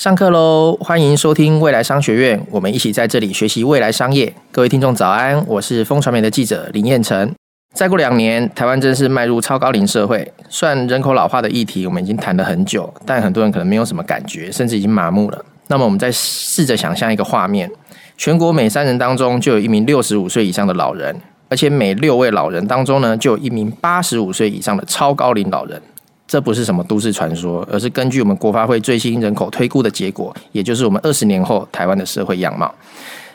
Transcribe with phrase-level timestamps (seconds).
[0.00, 0.74] 上课喽！
[0.80, 4.32] 欢迎收听未来商学院，我们一起在这里学习未来商业。
[4.50, 7.30] 各位听众早安，我是风传媒的记者林彦成。
[7.74, 10.32] 再过两年，台湾正式迈入超高龄社会。
[10.48, 15.44] 虽然人口老化的议题我们已经谈了很久，但很多人可能没有什么感觉，甚至已经麻木了。
[15.66, 17.70] 那么，我们再试着想象一个画面：
[18.16, 21.14] 全国每三人当中就有一名六十五岁以上的老人。
[21.50, 25.82] 而且每六位老人当中呢，就有一名八十五岁以上的超高龄老人。
[26.30, 32.72] 这不是什么都市传说，而是根据我们国发会最新人口推估的结果，也就是我们二十年后台湾的社会样貌。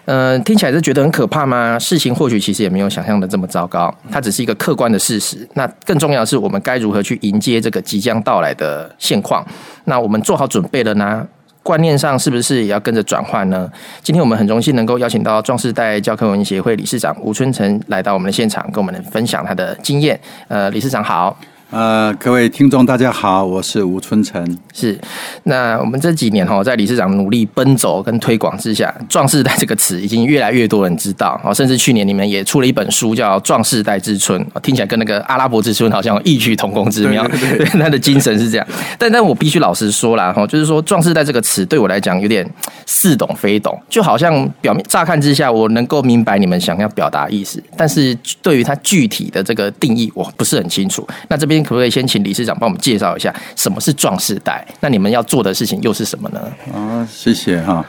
[0.06, 1.78] 嗯、听起来是觉得很可怕吗？
[1.78, 5.46] 事情或许其实也没有想象的这么糟糕，它只是一个客观的事实。
[5.56, 9.46] 那更重要的是，我们该如何去迎接这个即将到来的现况？
[9.84, 11.28] 那我们做好准备了呢？
[11.64, 13.70] 观念上是不是也要跟着转换呢？
[14.02, 20.18] 今天我们很荣幸能够邀请到壮世代教科文协会理事长吴春成来到我们的现场，跟我们分享他的经验。
[20.48, 21.38] 呃，理事长好。
[21.72, 24.58] 呃，各位听众，大家好，我是吴春成。
[24.72, 24.98] 是，
[25.44, 31.40] 那我们这几年哈，在理事长努力奔走跟推广之下，“壮世代”这个词已经越来越多人知道。
[31.44, 37.28] 哦，甚至去年你们也出了一本书，叫《壮世代之春》，听起来跟那个阿拉伯之春好像有异曲同工之妙。
[37.28, 38.68] 对，他 的精神是这样。
[39.00, 42.48] 但但我必须老实说啦，哈，就是说“壮世代”这个词对我来讲有点
[42.86, 51.06] 似懂非懂，就好像表面乍看之下，我能够明白你们想要表达意思，但是对于它具体的这个定义，我不是很清楚。
[51.28, 51.55] 那这边。
[51.64, 54.66] 可不可以先请理事长帮我们介绍一下什么是壮世代？
[54.80, 56.40] 那你们要做的事情又是什么呢？
[56.74, 57.86] 啊，谢谢哈。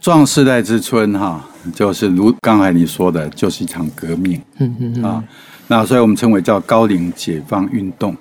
[0.00, 4.40] 壮世代之春哈，就是如刚才你说的，就是一场革命。
[4.58, 5.24] 嗯嗯啊，
[5.66, 8.16] 那所以我们称为叫高龄解放运动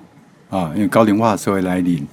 [0.50, 2.06] 啊，因为高龄化社会来临。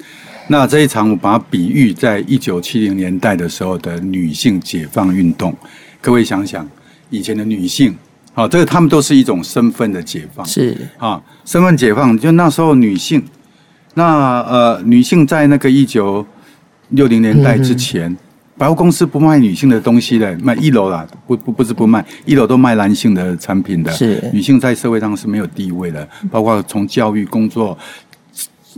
[0.49, 5.57] 那这一场我把它比喻在一九七零年代的时候的女性解放运动。
[6.01, 6.69] 各位想想，
[7.11, 7.97] 以前的女性。
[8.35, 12.17] 好，这个他们都是一种身份的解放，是啊，身份解放。
[12.19, 13.23] 就那时候女性，
[13.95, 16.27] 那呃，女性在那个一九
[16.89, 18.17] 六零年代之前，嗯、
[18.57, 23.93] 百货公司不卖女性的东西的，卖一楼啦，不不不是不卖，一楼都卖男性的产品的。
[23.93, 27.77] 是女性在社会上是没有地位的，包括从教育、工作、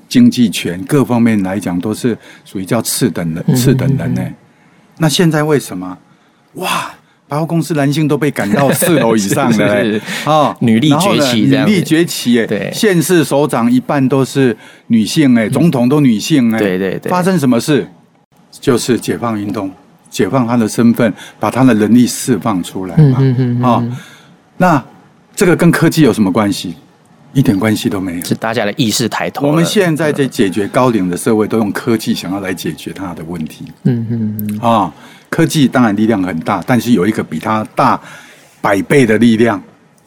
[0.09, 4.23] 经济权各方面来讲，都是属于叫次等的次等人呢。
[4.99, 5.97] 那现在为什么？
[6.55, 6.93] 哇！
[7.35, 14.57] 百货公司男性都被赶到四楼以上了， 欸，啊，女力崛起，女力崛起，哎，对，县市首长一半都是
[14.87, 17.89] 女性，哎，总统都女性，哎，对对对，发生什么事？
[18.61, 19.69] 就是解放运动，
[20.09, 23.85] 解放她的身份，把她的能力释放出来嘛，啊，
[24.59, 24.81] 那
[25.35, 26.77] 这个跟科技有什么关系？
[27.33, 29.45] 一点关系都没有，是大家的意识抬头。
[29.45, 34.95] 我们现在在解决高龄的社会，都用科技想要来解决他的问题，嗯嗯啊。
[35.35, 38.01] 科技当然力量很大，但是有一个比它大
[38.61, 39.61] 百倍的力量，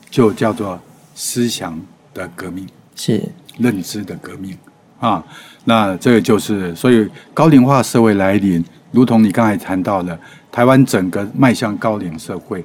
[0.10, 0.80] 就叫做
[1.16, 1.78] 思想
[2.14, 2.66] 的革命，
[2.96, 3.22] 是
[3.58, 4.58] 认知的革命
[5.02, 5.22] 啊。
[5.66, 10.18] 那这个就是，所以高龄化社会来临，如同你刚才谈到的，
[10.50, 12.64] 台湾整个迈向高龄社会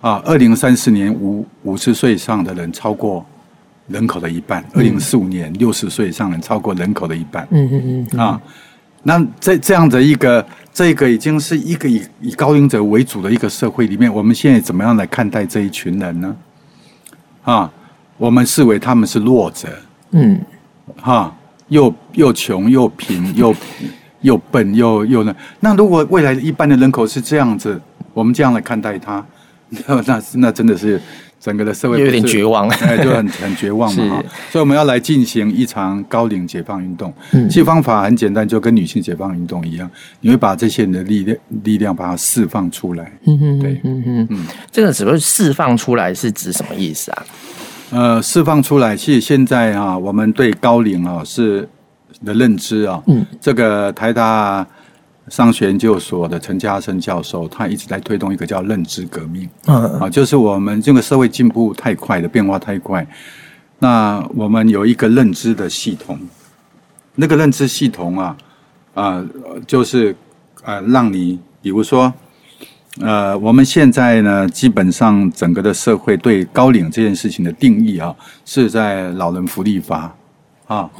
[0.00, 3.22] 啊，二零三四年五五十岁以上的人超过
[3.88, 8.40] 人口的一半，二零四五年六十岁以上人超过人口的一半，嗯嗯嗯啊。
[9.02, 10.44] 那这这样的一个，
[10.78, 16.36] 这个已经是一个以以高龄者为主的一个社会里面，我们现在怎么样来看待这一群人呢？
[17.42, 17.68] 啊，
[18.16, 19.68] 我们视为他们是弱者，
[20.12, 20.40] 嗯，
[21.02, 23.52] 哈，又又穷又贫又
[24.20, 27.82] 又笨又又那，那如果未来一般的人口是这样子，
[28.14, 29.26] 我们这样来看待他，
[29.88, 31.02] 那那那真的是。
[31.40, 34.22] 整个的社会有点绝望， 哎，就很很绝望嘛。
[34.50, 37.12] 所以我们要来进行一场高龄解放运动。
[37.32, 39.88] 嗯，其实方法很简单，就跟女性解放运动一样，
[40.20, 43.12] 你会把这些人的力量力量把它释放出来。
[43.26, 44.46] 嗯嗯，对，嗯嗯嗯。
[44.70, 47.26] 这个只会释放出来是指什么意思啊？
[47.90, 51.68] 呃，释放出来，其实现在啊，我们对高龄啊是
[52.24, 54.66] 的认知啊，嗯，这个台大。
[55.30, 59.48] 商学研究所的陈嘉生教授，他一直在推动一个叫认知革命。
[59.66, 63.06] 嗯，啊，就是我们这个社会进步太快了，变化太快。
[63.78, 66.18] 那我们有一个认知的系统，
[67.14, 68.36] 那个认知系统啊，
[68.94, 69.26] 啊，
[69.66, 70.14] 就是
[70.64, 72.12] 啊，让你比如说，
[73.00, 78.14] 呃，我们现在呢，基本上整个的社会对高龄这件事情的定义啊，
[78.44, 80.12] 是在老人福利法
[80.66, 80.90] 啊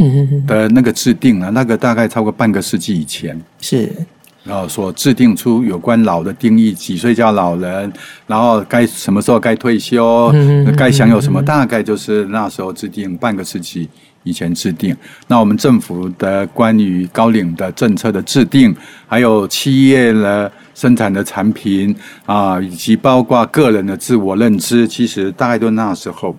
[0.47, 3.93] 的那个制定了，那个大概超过半个世纪以前是。
[4.49, 7.93] 然后所制定出有关老的定义，几岁叫老人，
[8.27, 10.33] 然后该什么时候该退休，
[10.75, 13.87] 该享有什么，大概就是那时候制定，半个世纪
[14.23, 14.97] 以前制定。
[15.27, 18.75] 那我们政府的关于高龄的政策的制定，
[19.07, 26.35] 还有企业的生产的产品啊，以及包括个人的自我认知，其实大概都那时候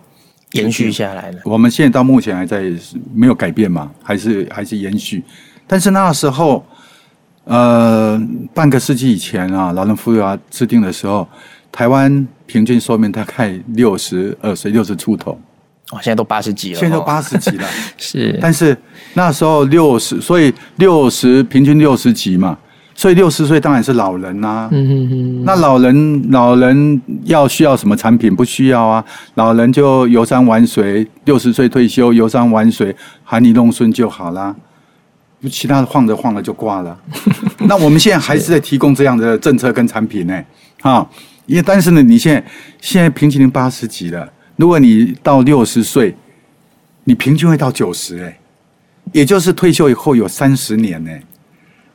[0.53, 1.37] 延续下来了。
[1.45, 2.73] 我们现在到目前还在
[3.13, 5.23] 没有改变嘛，还是还是延续，
[5.67, 6.65] 但是那时候。
[7.49, 8.21] 呃，
[8.53, 11.27] 半个世纪以前啊，老人福利法制定的时候，
[11.71, 15.31] 台湾平均寿命大概六十二岁，六十出头。
[15.89, 17.67] 哦，现在都八十几了，现在都八十几了。
[17.97, 18.77] 是，但是
[19.15, 22.55] 那时候六十，所以六十平均六十几嘛，
[22.93, 24.69] 所以六十岁当然是老人呐、啊。
[24.71, 25.43] 嗯嗯嗯。
[25.43, 28.35] 那老人老人要需要什么产品？
[28.35, 29.03] 不需要啊，
[29.33, 34.55] 老人就游山玩水，六十岁退休游山玩水，含飴弄孙就好啦。
[35.47, 36.99] 其他的晃着晃着就挂了。
[37.67, 40.45] 那我们现在还是在提供这样的政策跟产品呢、欸，
[40.81, 41.09] 啊，
[41.45, 42.43] 因为但是呢，你现在
[42.81, 44.27] 现在平均龄八十几了。
[44.55, 46.13] 如果你到六十岁，
[47.05, 48.39] 你平均会到九十哎，
[49.13, 51.11] 也就是退休以后有三十年呢。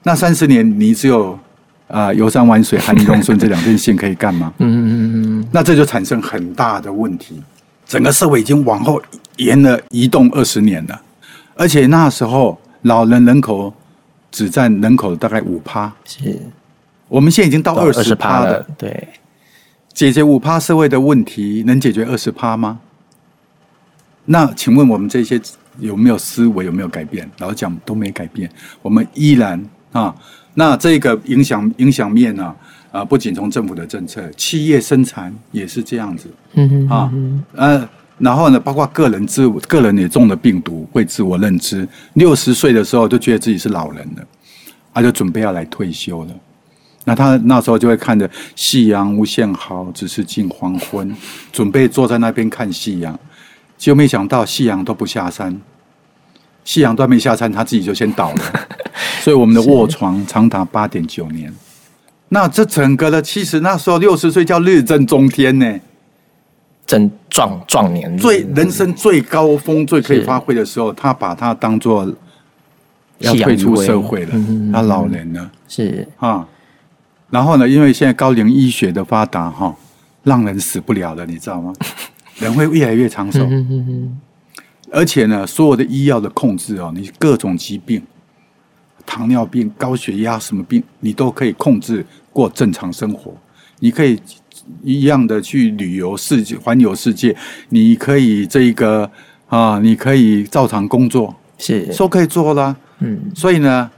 [0.03, 1.39] 那三十年你只有
[1.89, 4.53] 啊游山玩水、含飴弄孙这两件事可以干吗？
[4.61, 5.49] 嗯嗯嗯嗯。
[5.53, 7.43] 那这就产生很大的问题，
[7.87, 9.01] 整个社会已经往后
[9.37, 11.01] 延了移动二十年了，
[11.55, 13.75] 而且那时候老人人口
[14.31, 16.41] 只占人口大概五趴，是，
[17.09, 19.09] 我们现在已经到二十趴了，对。
[19.93, 22.81] 解决五趴社会的问题，能解决二十趴吗？
[24.25, 25.41] 那请问我们这些
[25.79, 27.31] 有没有思维，有没有改变？
[27.39, 28.51] 老实讲都没改变，
[28.83, 30.13] 我们依然啊。
[30.55, 32.55] 那这个影响影响面呢？
[32.91, 36.29] 啊，不仅从政府的政策，企业生产也是这样子。
[36.55, 37.13] 嗯嗯啊，
[37.55, 44.25] 呃，然后呢，包括个人自我，个人也中了病毒，会自我认知，六十岁的时候就觉得自己是老人了，
[44.93, 46.31] 他就准备要来退休了。
[47.05, 51.15] 那他那时候就会看着夕阳无限好，只是近黄昏，
[51.53, 53.19] 准备坐在那边看夕阳，
[53.77, 55.61] 就没想到夕阳都不下山，
[56.65, 58.43] 夕阳都没下山，他自己就先倒了。
[59.21, 61.53] 所以我们的卧床长达八点九年。
[62.29, 65.81] 那这整个的，其实那时候六十岁叫日正中天呢，
[66.87, 72.09] 正壮壮年，最人生最高峰、最可以发挥的时候，他把它当做
[73.19, 74.33] 要退出社会了，
[74.73, 76.07] 他老人了，是。
[76.19, 76.47] 啊。
[77.31, 79.75] 然后呢，因为现在高龄医学的发达，哈，
[80.23, 81.73] 让人死不了了，你知道吗？
[82.39, 83.45] 人会越来越长寿，
[84.93, 88.01] 而且呢，所有的医药的控制哦，你各种疾病，
[89.05, 93.35] 糖尿病、高血压什么病，你都可以控制过正常生活。
[93.81, 94.21] 你可以
[94.83, 97.37] 一样的去旅游世界，环游世界，
[97.69, 99.11] 你可以这个
[99.49, 102.77] 啊，你可以照常工作，是说可以做啦。
[103.01, 103.91] 嗯，所以呢，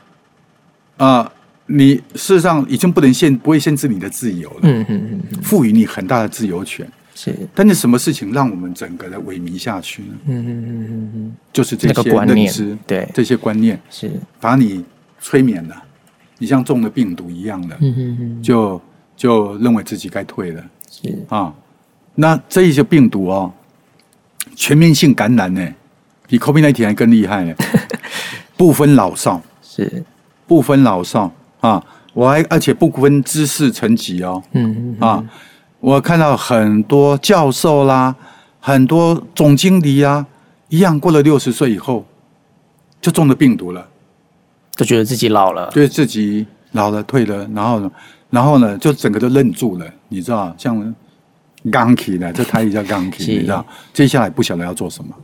[0.96, 1.32] 啊。
[1.68, 4.60] 你事实上已经不能限，不会限制你的自由了。
[4.62, 6.88] 嗯嗯嗯，赋予你很大的自由权。
[7.12, 10.08] 是，但是什么事情让我们整个的萎靡下去呢？
[10.26, 14.08] 嗯嗯嗯嗯嗯，就是这些认知，对这些观念是
[14.40, 14.84] 把你
[15.20, 15.74] 催眠了。
[16.38, 18.80] 你像中了病毒一样的，嗯嗯嗯，就
[19.16, 20.62] 就认为自己该退了。
[20.90, 21.24] 是。
[21.28, 21.52] 啊，
[22.14, 23.52] 那这一些病毒哦，
[24.54, 25.66] 全面性感染呢，
[26.28, 27.54] 比 COVID-19 还更厉害呢，
[28.56, 30.04] 不分老少，是。
[30.46, 31.32] 不分老少。
[31.60, 31.82] 啊，
[32.12, 35.24] 我还而且不分知识层级哦，嗯嗯啊，
[35.80, 38.14] 我看到很多教授啦，
[38.60, 40.24] 很多总经理啊，
[40.68, 42.06] 一样过了六十岁以后
[43.00, 43.88] 就中了病毒了，
[44.76, 47.90] 就觉得自己老了，对自己老了退了，然后
[48.30, 50.94] 然后呢就整个都愣住了，你知道，像
[51.70, 55.14] 刚起的，这台语叫刚起，你知道，接下来不晓得要做什么，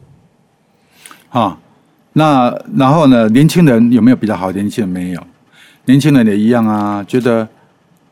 [1.41, 1.59] 啊，
[2.15, 4.51] 那然后呢，年轻人有没有比较好？
[4.53, 5.23] 年轻人没有。
[5.85, 7.49] 年轻人也一样啊，觉得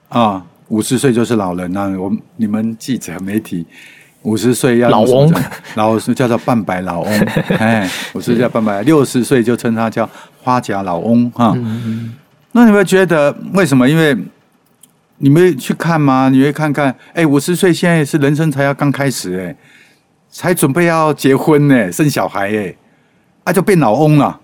[0.09, 1.87] 啊，五十岁就是老人啊。
[1.97, 3.65] 我们你们记者媒体，
[4.23, 5.33] 五十岁要老翁，
[5.77, 7.21] 老是叫做半百老翁，
[7.61, 10.09] 哎，五十岁叫半百，六十岁就称他叫
[10.43, 11.53] 花甲老翁哈。
[11.57, 12.13] 嗯、
[12.51, 13.89] 那你们觉得为什么？
[13.89, 14.17] 因为
[15.23, 16.31] 你们去看吗？
[16.31, 19.55] 你会看看，哎，五十岁现在是人生才要刚开始，哎，
[20.31, 22.75] 才准备要结婚呢，生小孩，哎，
[23.45, 24.41] 啊，就变老翁了。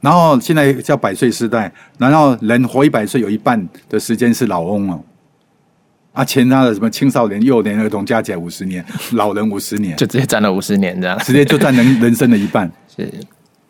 [0.00, 5.04] 然后现在叫百岁时代，然后人活一百岁有一半的时间是老翁哦，
[6.14, 8.82] 啊，前他的什么青少年、幼年、儿童加起来五十年，
[9.12, 12.70] 老人五十年，就直接占了五十年这样，直接就占人人生的一半。
[12.96, 13.12] 是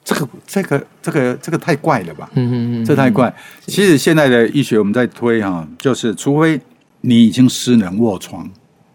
[0.09, 2.31] 这个这个这个这个太怪了吧？
[2.33, 3.33] 嗯嗯嗯，这太怪。
[3.67, 6.59] 其实现在的医学我们在推哈，就是除非
[7.03, 8.49] 你已经失能卧床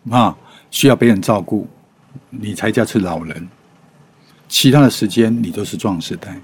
[0.10, 0.36] 啊，
[0.72, 1.67] 需要别人照顾，
[2.32, 3.48] 你才叫是老人，
[4.50, 6.36] 其他的时间你都是壮世代。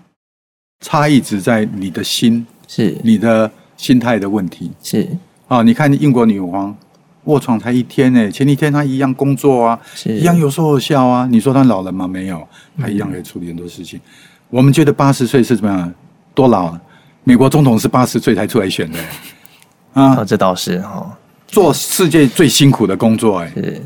[0.85, 4.71] 差异只在你的心，是你的心态的问题。
[4.83, 5.09] 是
[5.47, 6.77] 啊，你看英国女王
[7.23, 11.27] 卧床才一天呢，前一天她一样工作啊，是一样有说有笑啊。
[11.31, 12.07] 你说她老人吗？
[12.07, 12.47] 没有，
[12.77, 13.99] 她一样可以处理很多事情。
[13.99, 14.03] 嗯、
[14.49, 15.93] 我们觉得八十岁是怎么样？
[16.33, 16.77] 多老？
[17.23, 18.97] 美国总统是八十岁才出来选的
[19.93, 21.11] 啊、哦，这倒是哦，
[21.47, 23.81] 做世界最辛苦的工作，哎，是，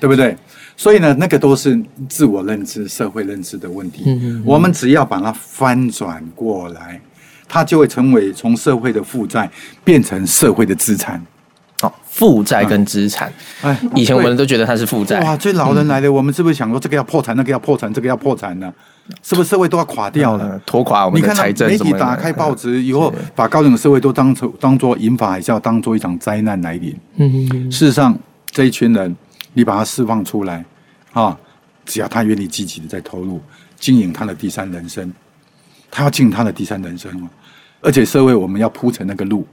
[0.00, 0.36] 对不对？
[0.76, 4.02] 所以呢，那个都是自我认知、社会认知的问题。
[4.06, 7.00] 嗯嗯嗯，我们只要把它翻转过来，
[7.48, 9.50] 它就会成为从社会的负债
[9.82, 11.24] 变成社会的资产。
[11.82, 15.20] 哦，负债跟资产，哎，以前我们都觉得它是负债。
[15.20, 18.72] 哇，这老人来了，我们是不是想说这个要破产，那个要破产，这个要破产呢？
[19.22, 21.68] 是不是社会都要垮掉了，拖垮我们的财政？
[21.68, 26.96] 媒体打开报纸以后，把高龄社会都当成当做银发海啸，当做一场灾难来临。
[27.16, 29.16] 嗯，事实上，这一群人，
[29.54, 30.64] 你把他释放出来，
[31.12, 31.36] 啊，
[31.84, 33.40] 只要他愿意积极的在投入，
[33.78, 35.12] 经营他的第三人生，
[35.90, 37.28] 他要进他的第三人生，
[37.80, 39.46] 而且社会我们要铺成那个路，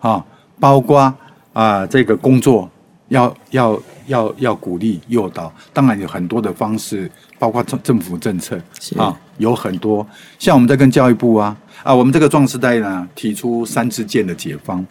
[0.00, 0.24] 啊，
[0.58, 1.14] 包括。
[1.54, 2.70] 啊，这个工作
[3.08, 8.60] 要要要要鼓励诱导，当然有很多的方式，包括政政府政策
[8.96, 10.06] 啊，有很多。
[10.38, 14.84] 像我们在跟教育部啊啊，我们这个壮士代呢提出三支箭的解方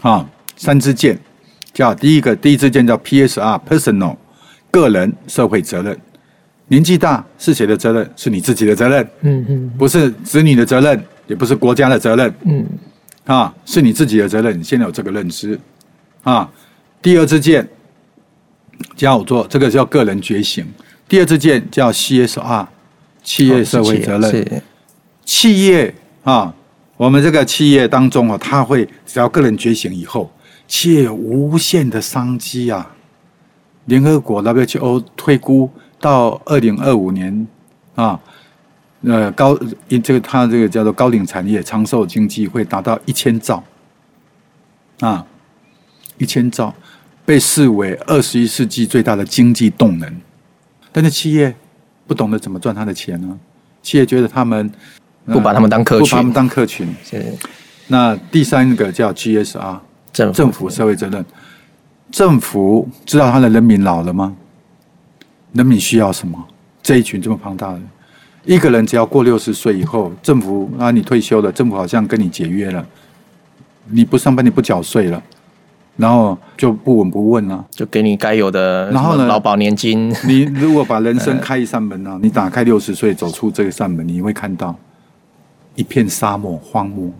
[0.00, 1.18] 啊，三支箭
[1.72, 4.16] 叫第一个第一支箭叫 PSR，Personal，
[4.70, 5.98] 个人社会责任。
[6.68, 8.10] 年纪大是谁的责任？
[8.16, 9.08] 是你自己的责任。
[9.20, 12.34] 嗯嗯，不是子女的责任，也不是国家的责任。
[12.42, 12.66] 嗯，
[13.24, 14.58] 啊，是你自己的责任。
[14.58, 15.56] 你现在有这个认知。
[16.24, 16.50] 啊，
[17.06, 17.68] 第二支箭
[18.96, 20.66] 叫做这个叫个人觉醒，
[21.08, 22.66] 第二支箭叫 CSR，
[23.22, 24.62] 企业社会责任。
[25.24, 25.94] 企业
[26.24, 26.52] 啊，
[26.96, 30.28] 我们这个企业当中啊，它会只要个人觉醒以后，
[30.66, 32.96] 企业有无限的商机啊。
[33.84, 35.70] 联合国 WHO 推估
[36.00, 37.46] 到二零二五年
[37.94, 38.20] 啊，
[39.04, 39.56] 呃高
[40.02, 43.62] 这个它这个叫做高龄产业长寿经济会达到一千兆
[44.98, 45.24] 啊。
[46.18, 46.74] 一千兆
[47.26, 50.10] 被视为二十一世纪最大的经济动能，
[50.92, 51.54] 但是企业
[52.06, 53.36] 不懂得怎么赚他的钱呢？
[53.82, 54.70] 企业觉得他们
[55.26, 56.88] 不把他们当客群，不把他们当客群。
[57.04, 57.24] 是。
[57.88, 59.78] 那第三个叫 GSR，
[60.12, 61.24] 政政府社会责任。
[62.12, 64.36] 政府知道他的人民老了吗？
[65.52, 66.46] 人民需要什么？
[66.80, 67.80] 这一群这么庞大的
[68.44, 72.86] 一个人，只要过六十岁以后，政府啊，你退休了，政府好像跟你解约了，
[73.88, 75.20] 你不上班，你不缴税了。
[75.96, 80.14] 然后就不闻不问了，就给你该有的，然后呢，劳保年金。
[80.26, 84.76] 你如果把人生开一扇门啊，你打开六十岁走出这个扇门，你会看到
[85.74, 87.10] 一片沙漠荒漠，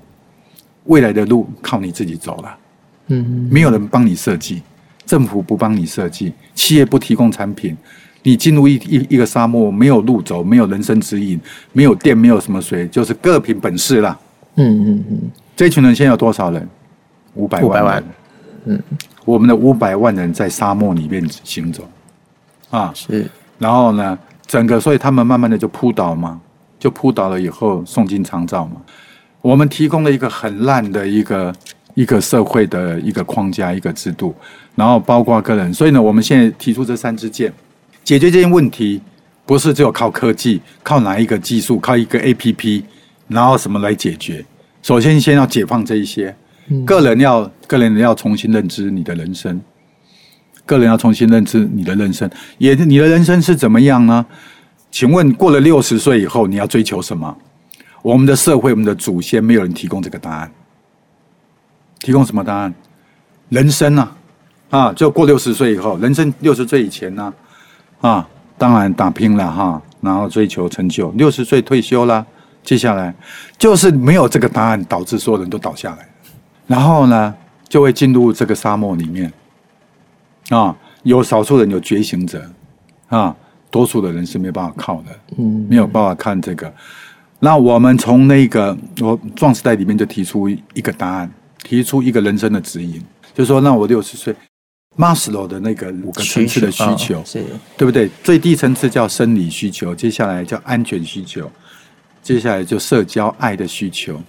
[0.84, 2.58] 未来的路靠你自己走了。
[3.06, 4.62] 嗯，没有人帮你设计，
[5.06, 7.74] 政府不帮你设计，企业不提供产品，
[8.22, 11.40] 你进入一一一个沙漠，没有路走，没有人生指引，
[11.72, 14.18] 没有电，没有什么水，就是各凭本事了。
[14.56, 15.20] 嗯嗯嗯，
[15.54, 16.68] 这群人现在有多少人？
[17.34, 17.66] 五百万。
[17.66, 18.04] 五百万。
[18.66, 18.82] 嗯，
[19.24, 21.88] 我们的五百万人在沙漠里面行走，
[22.70, 23.24] 啊，是，
[23.58, 26.40] 然后呢，整个，所以他们慢慢的就扑倒嘛，
[26.78, 28.82] 就扑倒了以后送进长照嘛。
[29.40, 31.54] 我们提供了一个很烂的一个
[31.94, 34.34] 一个社会的一个框架，一个制度，
[34.74, 37.52] 然后包括个人，所以呢，我们现在提出这三支箭，
[38.02, 39.00] 解决这些问题，
[39.44, 42.82] 不是只有靠科技，靠哪一个技术，靠一个 APP，
[43.28, 44.44] 然后什么来解决？
[44.82, 46.34] 首先，先要解放这一些。
[46.84, 49.60] 个人要个人要重新认知你的人生，
[50.64, 54.24] 个人要重新认知你的人生，也你的人生是怎么样呢？
[54.90, 57.36] 请问过了六十岁以后你要追求什么？
[58.02, 60.50] 我们的社会，我们的祖先没有人提供这个答案。
[61.98, 62.72] 提供什么答案？
[63.48, 64.08] 人生呢？
[64.70, 67.32] 啊，啊，就过六十岁以后，人生六十岁以前呢？
[68.00, 71.10] 啊，当然打拼了哈，然后追求成就。
[71.12, 72.24] 六十岁退休了，
[72.62, 73.14] 接下来
[73.58, 76.08] 就是没有这个答案，导致所有人都倒下来。
[76.66, 77.34] 然后呢，
[77.68, 79.32] 就会进入这个沙漠里面，
[80.48, 82.44] 啊，有少数人有觉醒者，
[83.08, 83.34] 啊，
[83.70, 86.72] 多数的人是没办法靠的，嗯，没有办法看这个。
[87.38, 91.30] 那我们从那个我壮时代里面就提出一个答案，
[91.62, 93.00] 提出一个人生的指引，
[93.34, 94.34] 就是说，那我六十岁，
[94.96, 97.44] 马斯洛的那个五个层次的需求，是，
[97.76, 98.10] 对不对？
[98.24, 101.48] 最低层次叫生理需求，接下来叫安全需求，
[102.22, 104.20] 接下来就社交爱的需求。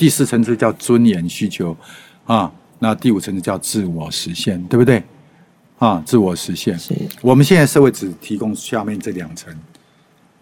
[0.00, 1.76] 第四层次叫尊严需求，
[2.24, 5.02] 啊，那第五层次叫自我实现，对不对？
[5.78, 6.78] 啊，自我实现。
[6.78, 6.94] 是。
[7.20, 9.54] 我们现在社会只提供下面这两层，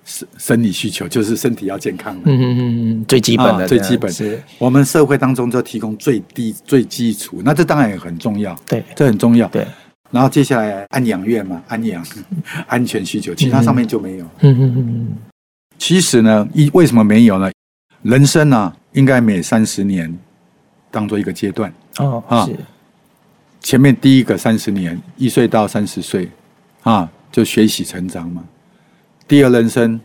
[0.04, 4.40] 生生理需求就是身体要健康，嗯嗯嗯，最基本的，啊、最基本是。
[4.58, 9.66] 我们社会当中就提供最低最基础，那这当然也很重要，对，这很重要，对。
[10.12, 12.06] 然后接下来安养院嘛，安养，
[12.68, 15.16] 安全需求，其他上面就没有，嗯嗯嗯嗯。
[15.78, 17.50] 其实呢，一为什么没有呢？
[18.02, 18.76] 人生呢、啊？
[18.92, 20.16] 应该每三十年
[20.90, 22.48] 当做一个阶段哦，啊，
[23.60, 26.28] 前面第一个三十年，一岁到三十岁，
[26.82, 28.42] 啊，就学习成长嘛。
[29.26, 30.00] 第二人生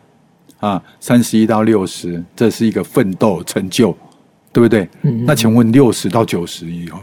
[0.59, 3.95] 啊，三十一到六十，这是一个奋斗成就，
[4.51, 4.89] 对不对？
[5.03, 5.23] 嗯。
[5.25, 6.99] 那请问六十到九十以后，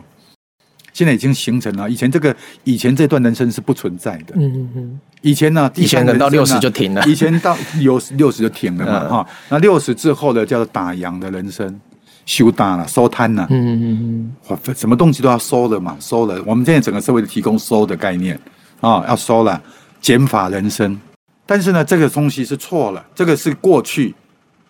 [0.92, 1.88] 现在已经形成了。
[1.88, 4.34] 以前这个以前这段人生是不存在的。
[4.36, 5.00] 嗯嗯嗯。
[5.22, 7.02] 以前呢，以前等到六十就停了。
[7.06, 9.34] 以前到有六十就停了嘛，哈、嗯。
[9.50, 11.80] 那六十之后呢叫做打烊的人生，
[12.24, 16.42] 修大了，收摊了，嗯嗯嗯，什么东西都要收了嘛，收了。
[16.46, 18.34] 我们现在整个社会提供收的概念
[18.80, 19.60] 啊、哦，要收了，
[20.00, 20.98] 减法人生。
[21.44, 24.14] 但是呢，这个东西是错了，这个是过去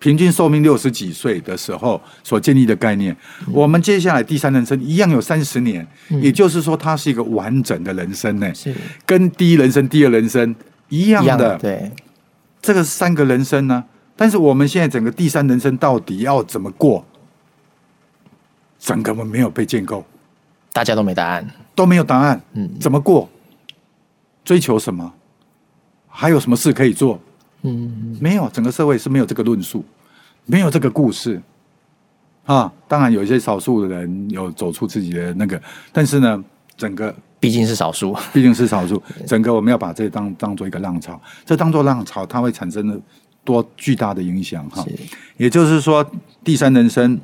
[0.00, 3.16] 平均寿命六十几岁的时候所建立的概念。
[3.46, 8.74] 嗯、我们接下来第三人生一样有三十年，嗯、也就是说，它是一个完整的人生呢，是
[9.06, 10.56] 跟第一人生、第二人生
[10.88, 11.28] 一样的。
[11.28, 11.92] 样的对，
[12.60, 13.84] 这个三个人生呢，
[14.16, 17.04] 但是我们现在整个第三人生到底要怎么过？
[18.78, 20.02] 整个我们没有被建构，
[20.72, 22.40] 大家都没答案，都没有答案。
[22.54, 23.28] 嗯，怎么过？
[24.42, 25.12] 追求什么？
[26.08, 27.20] 还有什么事可以做？
[27.62, 29.84] 嗯，没有，整个社会是没有这个论述，
[30.46, 31.40] 没有这个故事。
[32.44, 35.60] 啊，当然有一些少数的人有走出自己的那个，
[35.92, 36.44] 但是呢，
[36.76, 39.00] 整个毕竟是少数，毕竟是少数。
[39.26, 43.00] 整个我们要把这当当做一个浪潮，这当做浪潮，它会产生的
[43.44, 44.84] 多巨大的影响哈。
[45.36, 46.04] 也就是说，
[46.44, 47.20] 第三人生。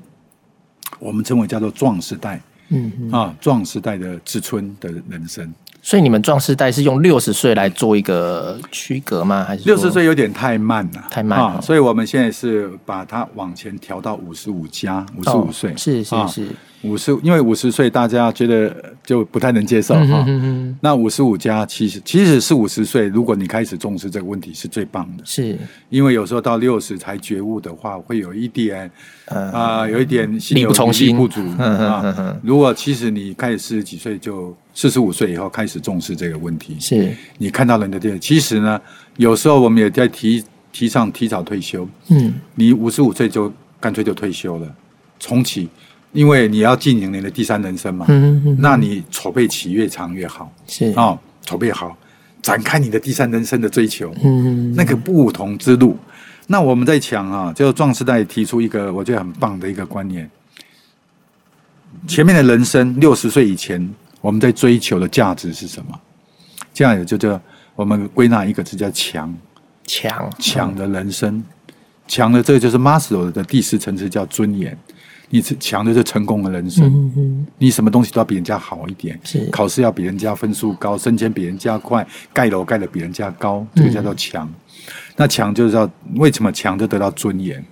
[1.01, 5.53] 我们称为叫做壮时代，嗯哼啊，壮时代的至春的人生。
[5.87, 9.45] 所以你们壮世代是用六十岁来做一个区隔吗？
[9.47, 11.05] 还是六十岁有点太慢了？
[11.09, 11.45] 太慢了。
[11.45, 16.49] 啊，所以我们现在是把它往前调到五十五加五十五岁，是是是。
[16.89, 18.75] 五十，因为五十岁大家觉得
[19.05, 20.25] 就不太能接受哈。
[20.27, 25.25] 嗯、那五十五加其实其实是五十岁，如果你开始重视这个问题，是最棒的。
[25.25, 25.59] 是，
[25.91, 28.91] 因为有时候到六十才觉悟的话，会有一点
[29.27, 32.37] 啊、呃，有一点心有力不从心，不足啊。
[32.43, 38.81] 如果其实你开始四十几岁，就四十五岁以后开始重视这个问题，是你看到人的这，其实呢，
[39.17, 41.89] 有时候我们也在提提倡提早退休。
[42.09, 44.75] 嗯，你五十五岁就干脆就退休了，
[45.19, 45.69] 重启。
[46.17, 50.87] 因为你要进行你的第三人生嘛，嗯、哼哼，那你筹备期越长越好，是。
[50.93, 51.95] 啊、哦，筹备好，
[52.41, 55.95] 展开你的第三人生的追求，嗯哼哼，那个不同之路。
[56.47, 60.31] 那我们在讲啊，就壮士代提出一个我觉得很棒的一个观念，
[62.09, 63.87] 前面的人生六十岁以前，
[64.23, 66.01] 我们在追求的价值是什么？
[66.73, 67.39] 这样也就叫
[67.75, 69.37] 我们归纳一个字叫强，
[69.87, 70.33] 强。
[70.39, 71.45] 强的人生，
[72.09, 74.77] 强的这个就是 master 的第四层次叫尊严。
[75.29, 84.47] 你是强的是成功的人生，你什么东西都要比人家好一点，是考试要比人家分数高，升迁比人家快，盖楼盖的比人家高，这个叫做强。
[84.47, 84.55] 嗯、
[85.17, 87.65] 那强就是要为什么强就得到尊严，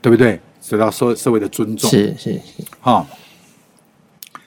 [0.00, 0.40] 对不对？
[0.70, 2.64] 得到社社会的尊重，是是是。
[2.80, 3.06] 好、哦，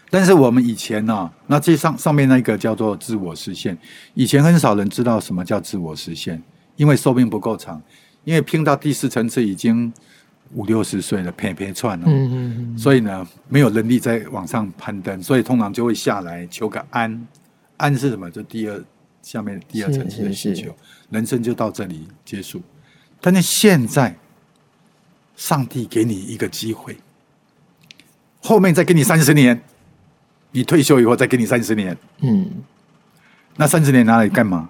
[0.10, 3.78] 但是我们以前呢、啊，那这上上面那个叫做自我实现，
[4.16, 6.42] 以前很少人知道什么叫自我实现，
[6.78, 7.80] 因为寿命不够长，
[8.24, 9.94] 因为拼到第四层次已经。
[10.54, 17.28] 五六十岁了，偏偏串了，嗯嗯嗯，所以呢，没有能力再往上攀登，所以通常就会下来求个安。
[17.78, 18.30] 安是什么？
[18.30, 18.84] 就第二
[19.22, 20.76] 下面第二层次的需求，
[21.12, 22.62] 人生就到这里结束。
[23.22, 24.16] 但是现在，
[25.36, 26.98] 上帝给你一个机会，
[28.42, 29.62] 后面再给你三十年，
[30.52, 32.50] 你退休以后再给你三十年，嗯，
[33.56, 34.70] 那三十年拿来干嘛？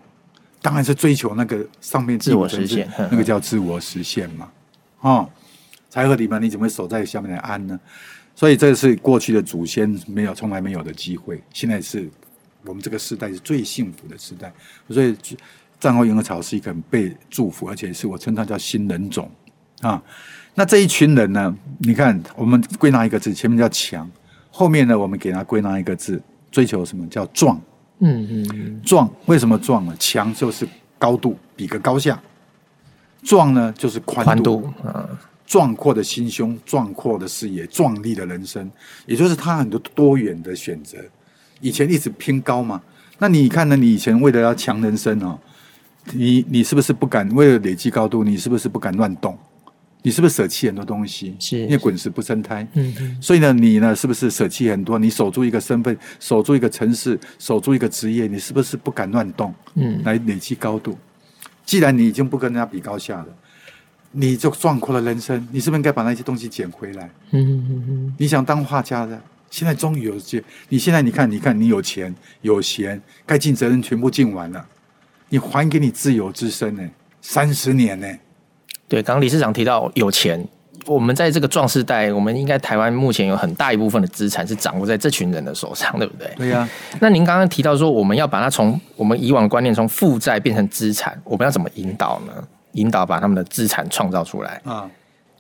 [0.61, 4.51] 当然是追求那个上面自我实现，那个叫自我实现嘛，
[4.99, 5.29] 哦。
[5.89, 6.39] 才合理吗？
[6.39, 7.79] 你怎么会守在下面来安呢？
[8.35, 11.41] 所以这是过去的祖先没有、从来没有的机会。
[11.53, 12.09] 现在是
[12.63, 14.53] 我们这个时代是最幸福的时代。
[14.89, 15.15] 所以
[15.79, 19.29] 战后婴儿潮是一个很被祝福，而且是我称它叫新人种
[19.81, 20.01] 啊。
[20.55, 21.55] 那这一群人呢？
[21.79, 24.09] 你看，我们归纳一个字，前面叫强，
[24.51, 26.21] 后面呢，我们给它归纳一个字，
[26.51, 27.59] 追求什么叫壮？
[27.99, 29.95] 嗯嗯，壮为什么壮呢？
[29.99, 32.15] 强就是高度，比个高下；
[33.21, 35.09] 壮呢就是宽度，宽度啊。
[35.49, 38.69] 壮阔的心胸，壮阔的视野，壮丽的人生，
[39.07, 40.99] 也就是他很多多元的选择。
[41.59, 42.79] 以前一直偏高嘛，
[43.17, 43.75] 那你看呢？
[43.75, 45.39] 你以前为了要强人生哦，
[46.13, 48.23] 你你是不是不敢为了累积高度？
[48.23, 49.35] 你是不是不敢乱动？
[50.03, 51.35] 你是不是舍弃很多东西？
[51.39, 52.65] 是，因为滚石不生胎。
[52.75, 53.17] 嗯嗯。
[53.19, 54.99] 所以呢，你呢，是不是舍弃很多？
[54.99, 59.51] 你守住一个身份，守住一个城市，守住一个职业，你是不是不敢乱动？
[59.73, 60.95] 嗯，来累积高度。
[61.65, 63.27] 既然你已经不跟人家比高下了。
[64.11, 67.09] 你就壮阔了人生，你是不是应该把那些东西捡回来？
[67.31, 68.15] 嗯嗯嗯。
[68.17, 69.19] 你想当画家的，
[69.51, 70.45] 现在终于有机会。
[70.69, 74.65] 你现在你看，你看，你有钱有闲，该尽责任全部尽完了，
[75.29, 76.83] 你还给你自由之身呢？
[77.21, 78.07] 三十年呢？
[78.87, 80.43] 对，刚刚理事长提到有钱，
[80.87, 86.33] 我们在这个壮世代，我们应该台湾目前有很大一部分的资产是掌握在这群人的手上，对不对？
[86.35, 86.69] 对呀、啊。
[86.99, 92.33] 那您刚刚提到说，我们要把它从我们以往的观念从负债变成资产，我们要怎么引导呢？
[92.79, 94.89] 引导把他们的资产创造出来啊！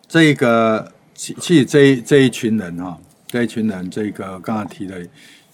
[0.07, 5.07] 这个其其实这一这一群人哈，这一群人，这个刚刚提的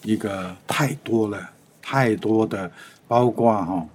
[0.03, 1.49] 一个太多了，
[1.81, 2.71] 太多的，
[3.07, 3.85] 包括哈，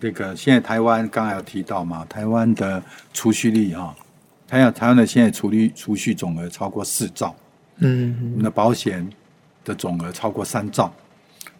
[0.00, 3.94] 这个现在台湾刚刚有提到嘛，台湾的储蓄率哈，
[4.48, 7.34] 台湾台湾的现在储蓄储蓄总额超过四兆，
[7.76, 9.08] 嗯，我们的保险
[9.64, 10.92] 的总额超过三兆，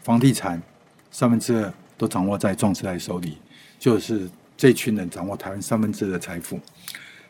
[0.03, 0.61] 房地产
[1.11, 3.37] 三分之二都掌握在壮世来手里，
[3.79, 4.29] 就是
[4.61, 6.61] 这群人掌握台湾三分之二的财富。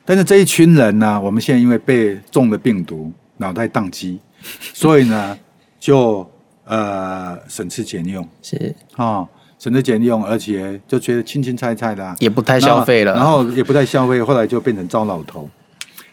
[0.05, 4.19] 但是这一群人呢，我们现在因为被中了病毒，脑袋宕机，
[4.75, 5.38] 所以呢，
[5.79, 6.29] 就
[6.64, 9.07] 呃省吃俭用，是啊。
[9.07, 9.29] 哦
[9.61, 15.47] 省吃俭用，而且就觉得青青菜菜的、啊，也不太消费了，然后也不太消费，后来就变成糟老头。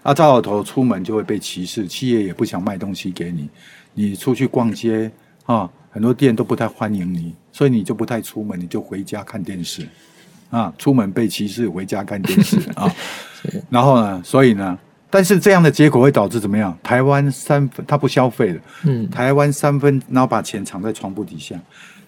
[0.03, 3.49] 啊，糟老头出门就会被歧视，企业也不想卖东西给你。
[3.93, 5.09] 你出去逛街
[5.45, 9.87] 啊，很多店都不太欢迎你，所以你就不太出门，你就回家看电视。
[10.49, 12.91] 啊，出门被歧视，回家看电视 啊。
[13.69, 14.77] 然后呢，所以呢，
[15.09, 16.77] 但是这样的结果会导致怎么样？
[16.81, 21.59] 台湾三分他不消费了，嗯，台湾三分，然后把钱藏在床铺底下。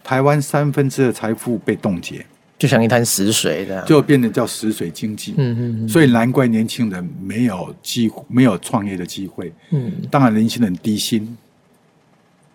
[0.04, 2.26] 台湾三分之二的财富被冻结，
[2.58, 5.36] 就像一滩死水这样，就变成叫死水经济。
[5.38, 5.90] 嗯嗯嗯。
[5.90, 9.54] 所以难怪年轻人没有机会，没有创业的机会。
[9.72, 9.92] 嗯。
[10.10, 11.38] 当然，年轻人低薪。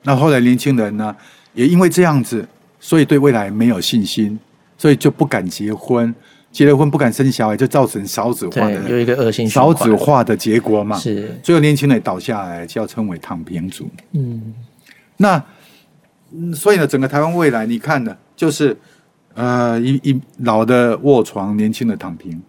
[0.03, 1.15] 那后来年轻人呢，
[1.53, 2.47] 也因为这样子，
[2.81, 4.39] 所以对未来没有信心，
[4.85, 6.15] 所以就不敢结婚，
[6.53, 10.99] 结了婚不敢生小孩，就造成少子化的有一个恶性少子化的结果嘛。
[10.99, 11.41] 是。
[11.43, 13.89] 最后年轻人倒下来，就要称为躺平族。
[14.13, 14.53] 嗯。
[15.17, 15.43] 那。
[16.55, 18.77] 所以呢，整个台湾未来，你看呢，就是，
[19.33, 22.43] 呃，一一老的卧床，年轻的躺平，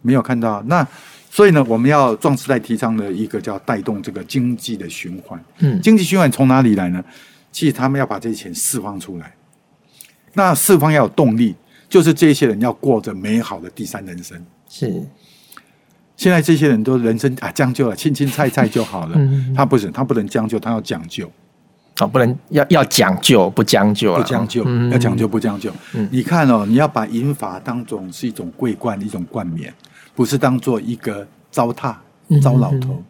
[0.00, 0.62] 没有看到。
[0.62, 0.86] 那
[1.28, 5.38] 所以呢，我们要壮时代提倡的一个叫带动这个经济的循环。
[5.58, 7.04] 嗯，经济循环从哪里来呢？
[7.52, 9.34] 其实他们要把这些钱释放出来。
[10.34, 11.54] 那四方要有动力，
[11.88, 14.40] 就是这些人要过着美好的第三人生。
[14.68, 15.02] 是，
[16.16, 19.14] 现在这些人都人生啊将就了，青青菜菜就好了。
[19.16, 21.30] 嗯，他不是，他不能将就，他要讲究。
[21.98, 25.70] 哦，不能要要讲究，不将就不将就，要讲究不将就。
[25.94, 29.74] 嗯，你看哦，你要把银法当作是一种桂冠，一种冠冕，
[30.14, 31.94] 不是当做一个糟蹋、
[32.40, 33.02] 糟老头。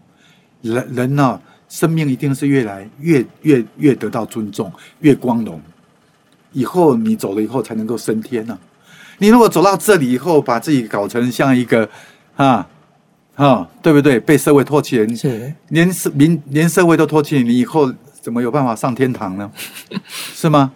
[0.63, 5.61] 嗯、人人呢、哦，生命一定是越来越越越得到尊重，越光荣。
[6.53, 8.59] 以后你走了以后才能够升天呢、啊。
[9.19, 11.89] 你如果走到这里以后，把自己搞成像一个
[12.37, 12.67] 啊
[13.35, 14.19] 啊，对不对？
[14.21, 17.93] 被社会唾弃人，是连社民连社会都唾弃你以后。
[18.23, 19.51] 怎么有办法上天堂呢？
[20.05, 20.71] 是吗？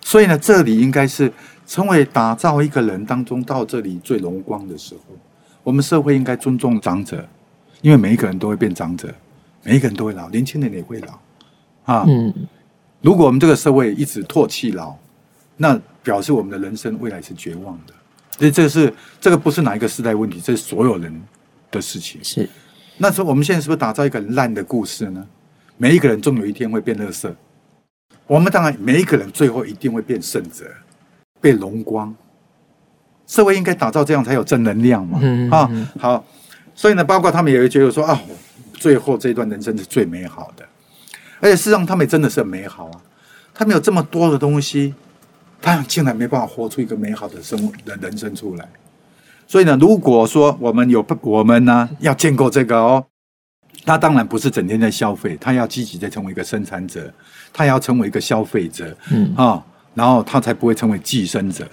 [0.00, 1.32] 所以呢，这里应该是
[1.64, 5.16] 成为打造一个人当中到这里最荣光的时候。
[5.62, 7.24] 我们社会应该尊重长者，
[7.80, 9.08] 因为每一个人都会变长者，
[9.62, 11.12] 每一个人都会老，年轻人也会老
[11.84, 12.04] 啊。
[12.08, 12.34] 嗯。
[13.00, 14.96] 如果我们这个社会一直唾弃老，
[15.62, 17.92] 那表示我们的人生未来是绝望的。
[18.38, 21.22] 所以这个是这个不是哪一个时代问题，这是所有人
[21.70, 22.18] 的事情。
[22.24, 22.48] 是。
[22.96, 25.26] 那时候我们现在是不是打造一个烂的故事呢？
[25.76, 27.30] 每一个人终有一天会变垃圾，
[28.26, 30.64] 我们当然每一个人最后一定会变圣者，
[31.40, 32.14] 变荣光。
[33.26, 35.18] 社会应该打造这样才有正能量嘛？
[35.22, 36.24] 嗯、啊，好，
[36.74, 38.18] 所以呢，包括他们也会觉得说啊，
[38.74, 40.64] 最后这段人生是最美好的，
[41.40, 43.00] 而且事实上他们也真的是很美好啊。
[43.54, 44.94] 他们有这么多的东西，
[45.60, 48.68] 他竟然没办法活出一个美好的生活的人生出来。
[49.46, 53.06] 所以呢，如果说我们有我们呢要建构这个哦。
[53.86, 57.10] 他当然不是整天在消费，他要积极在成为一个生产者，
[57.50, 59.62] 他要成为一个消费者，嗯啊、哦，
[59.94, 61.66] 然后他才不会成为寄生者，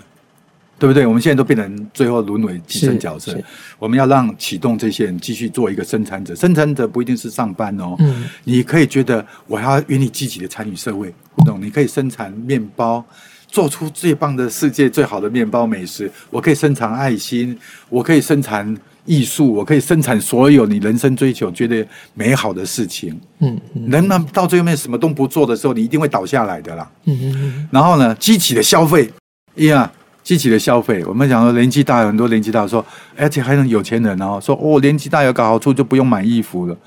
[0.79, 1.05] 对不对？
[1.05, 3.37] 我们现在都变成最后沦为寄生角色。
[3.77, 13.03] 我们要让启动这些人继续做一个生产者，生产者不一定是上班哦，嗯，你可以觉得我要愿意积极的参与社会互动，你可以生产面包，
[13.47, 17.57] 做出最棒的世界最好的面包美食，我可以生产爱心，
[17.89, 18.77] 我可以生产。
[19.09, 23.17] 艺术，我可以生产所有你人生追求觉得美好的事情。
[23.39, 23.57] 嗯，
[23.87, 26.91] 人呢到最后面什么都不做的时候，你一定会倒下来的啦。
[27.05, 27.69] 嗯嗯。
[27.71, 29.09] 然后呢，积极的消费，
[29.55, 29.89] 呀，
[30.21, 31.01] 积极的消费。
[31.05, 36.77] 我们讲说年纪大，有很多年纪大说，而且还能有钱人哦，说哦，年纪大有个好处，就不用买衣服了。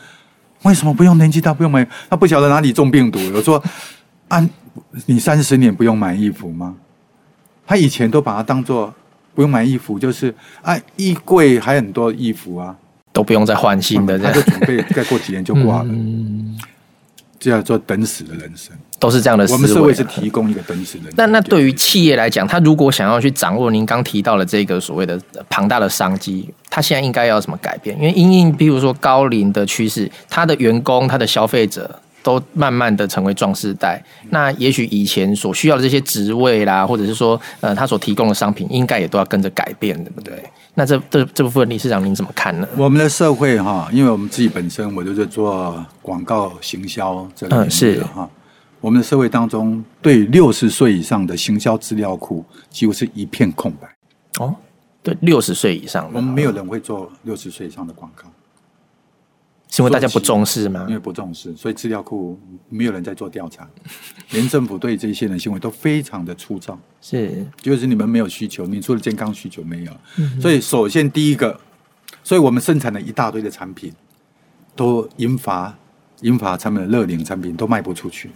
[0.65, 1.89] 为什么不用年纪大不用买？
[2.11, 3.19] 他不晓得哪里中病毒。
[3.33, 3.65] 我说，
[4.29, 4.47] 啊，
[5.07, 6.75] 你三十年不用买衣服吗？
[7.67, 8.93] 他以前都把它当做。
[9.33, 12.75] 不用买衣服，就是啊，衣柜还很多衣服啊，
[13.13, 15.89] 都不用再换新的，他就准备 再过几年就挂了。
[15.89, 16.59] 嗯，
[17.39, 19.57] 这叫做等死的人生，都是这样的思维。
[19.57, 21.15] 我们社会是提供一个等死的人生。
[21.17, 27.97] 那那对于企业来讲，他如果想要去掌握您刚提到的这个所谓的庞大的商机，他现在应该要什么改变？
[27.99, 32.01] 因为因应，比如说高龄的趋势，他的员工、他的消费者。
[32.23, 40.43] 都慢慢的成为壮士代，那也许以前所需要的这些职位啦，或者是说，呃，他所提供的商品，应该也都要跟着改变，对不对？
[40.75, 42.69] 那这这这部分理事长您怎么看呢？
[42.77, 48.29] 我们的社会哈，因为我们自己本身我就是做广告行销这个嗯是哈，
[48.81, 53.89] 我们的社会当中对六十岁以上的行销资料库几乎是一片空白。
[54.39, 54.55] 哦，
[55.03, 58.25] 对，六十岁以上，我们没有人会做六十岁以上的广告。
[59.71, 60.85] 是因为大家不重视吗？
[60.89, 63.69] 因为不重视，所以资料库没有人在做调查，
[64.33, 66.77] 连政府对这些人行为都非常的粗糙。
[67.01, 69.93] 是，就是你们没有需求，你除了健康需求没有。
[70.41, 71.59] 所以首先第一个，
[72.25, 73.93] 所以我们生产了一大堆的产品，
[74.75, 75.73] 都引发
[76.23, 78.29] 引发他们的热领产品都卖不出去。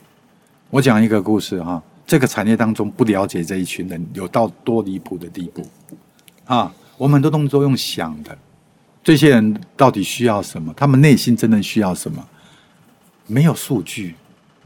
[0.71, 5.67] 我讲一个故事哈，这个产业当中不了解这一群人有到多离谱的地步
[6.45, 6.73] 啊！
[6.97, 8.39] 我们很多东西都用想的。
[9.05, 10.73] 这些人到底需要什么？
[10.75, 12.27] 他们内心真的需要什么？
[13.27, 14.15] 没有数据，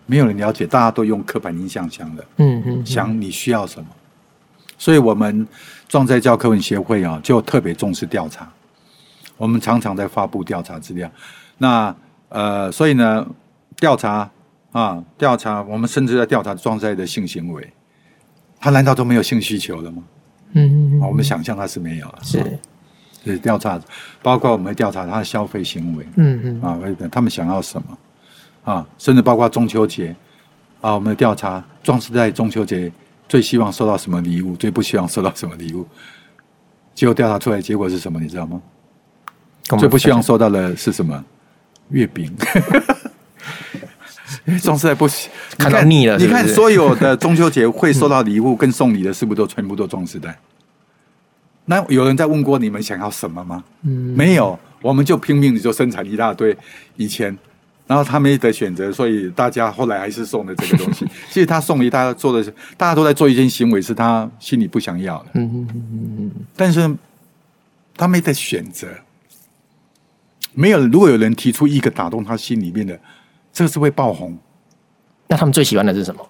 [0.07, 2.25] 没有人了解，大家都用刻板印象想的。
[2.37, 3.89] 嗯嗯，想你需要什么？
[4.79, 5.47] 所以，我们
[5.89, 8.49] 壮哉教科文协会啊，就特别重视调查。
[9.37, 11.11] 我们常常在发布调查资料。
[11.59, 11.95] 那
[12.29, 13.27] 呃，所以呢，
[13.77, 14.31] 调查
[14.71, 17.73] 啊，调查，我们甚至在调查壮哉的性行为，
[18.61, 20.03] 他难道都没有性需求了吗？
[20.53, 22.19] 嗯嗯，我们想象他是没有了。
[22.23, 22.59] 是。
[23.33, 23.81] 是调查，
[24.23, 26.79] 包括我们会调查他的消费行为，嗯嗯啊，
[27.11, 27.99] 他们想要什么
[28.73, 28.87] 啊？
[28.99, 30.15] 甚至包括中秋节
[30.81, 32.91] 啊，我们的调查，壮士在中秋节
[33.29, 35.87] 最希望收到什么礼物，最不希望收到什么礼物？
[36.95, 38.19] 结果调查出来结果是什么？
[38.21, 38.61] 你知道吗？
[39.79, 41.25] 最不希望收到的是什么？
[41.91, 42.35] 月饼。
[44.63, 45.07] 壮世代不
[45.57, 46.43] 看到腻了是不是？
[46.43, 50.39] 你看所有的中秋节会收到礼物跟送礼的，是不是都全部都壮世代？
[51.71, 53.63] 那有人在问过你们想要什么吗？
[53.83, 56.57] 嗯，没有，我们就拼命的就生产一大堆
[56.97, 57.37] 以前，
[57.87, 61.07] 然后他没得选择，所以大家后来还是送了这个东西。
[61.29, 65.27] 其实他送一，大家做的是，大家都在做一件行为，是他心里不想要的。
[65.35, 66.91] 嗯嗯嗯嗯，但是
[67.95, 68.89] 他没得选择，
[70.55, 70.87] 没有。
[70.87, 72.99] 如果有人提出一个打动他心里面的，
[73.53, 74.39] 这个是会爆红。
[75.27, 76.27] 那他们最喜欢的是什么？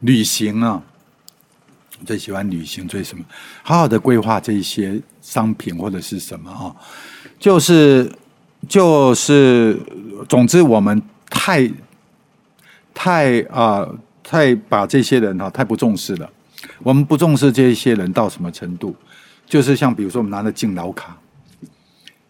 [0.00, 0.82] 旅行啊。
[2.04, 3.24] 最喜欢旅行，最什么？
[3.62, 6.74] 好好的规划这些商品或者是什么啊？
[7.38, 8.10] 就是
[8.68, 9.78] 就是，
[10.28, 11.70] 总之我们太
[12.92, 16.28] 太啊、呃、太把这些人哈太不重视了。
[16.82, 18.94] 我们不重视这些人到什么程度？
[19.46, 21.16] 就是像比如说我们拿的敬老卡，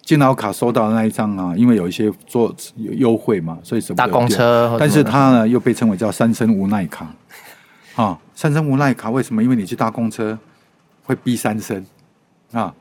[0.03, 7.11] 敬老卡收到的那一张啊，因为有一些做优惠嘛，所以什么搭公车，但是它呢又被称为叫三生无奈卡。
[7.97, 9.43] 啊，三生无奈卡为什么？
[9.43, 10.39] 因为你去搭公车
[11.03, 11.85] 会逼三声
[12.53, 12.73] 啊，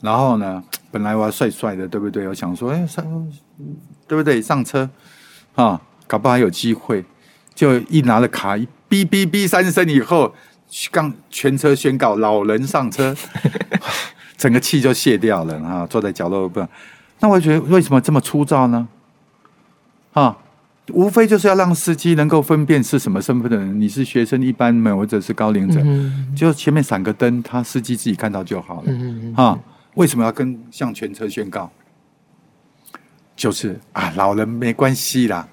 [0.00, 2.28] 然后呢，本来我要帅帅的，对不对？
[2.28, 3.04] 我想说，哎，上，
[4.06, 4.40] 对不对？
[4.40, 4.88] 上车
[5.54, 7.04] 啊，搞不好还有机会。
[7.54, 10.34] 就一拿了卡，一逼逼逼三声以后，
[10.90, 13.14] 刚全车宣告老人上车，
[14.36, 15.86] 整个气就泄掉了啊！
[15.86, 16.66] 坐在角落不，
[17.20, 18.88] 那我觉得为什么这么粗糙呢？
[20.14, 20.36] 啊？
[20.92, 28.92] 无非就是要让司机能够分辨是什么身份的人，你是学生、一般们，或者是高龄者，嗯、就前面闪个灯，他司机自己看到就好了。
[29.34, 29.58] 啊，
[29.94, 31.70] 为什么要跟向全车宣告？
[33.34, 35.48] 就是啊，老人没关系啦，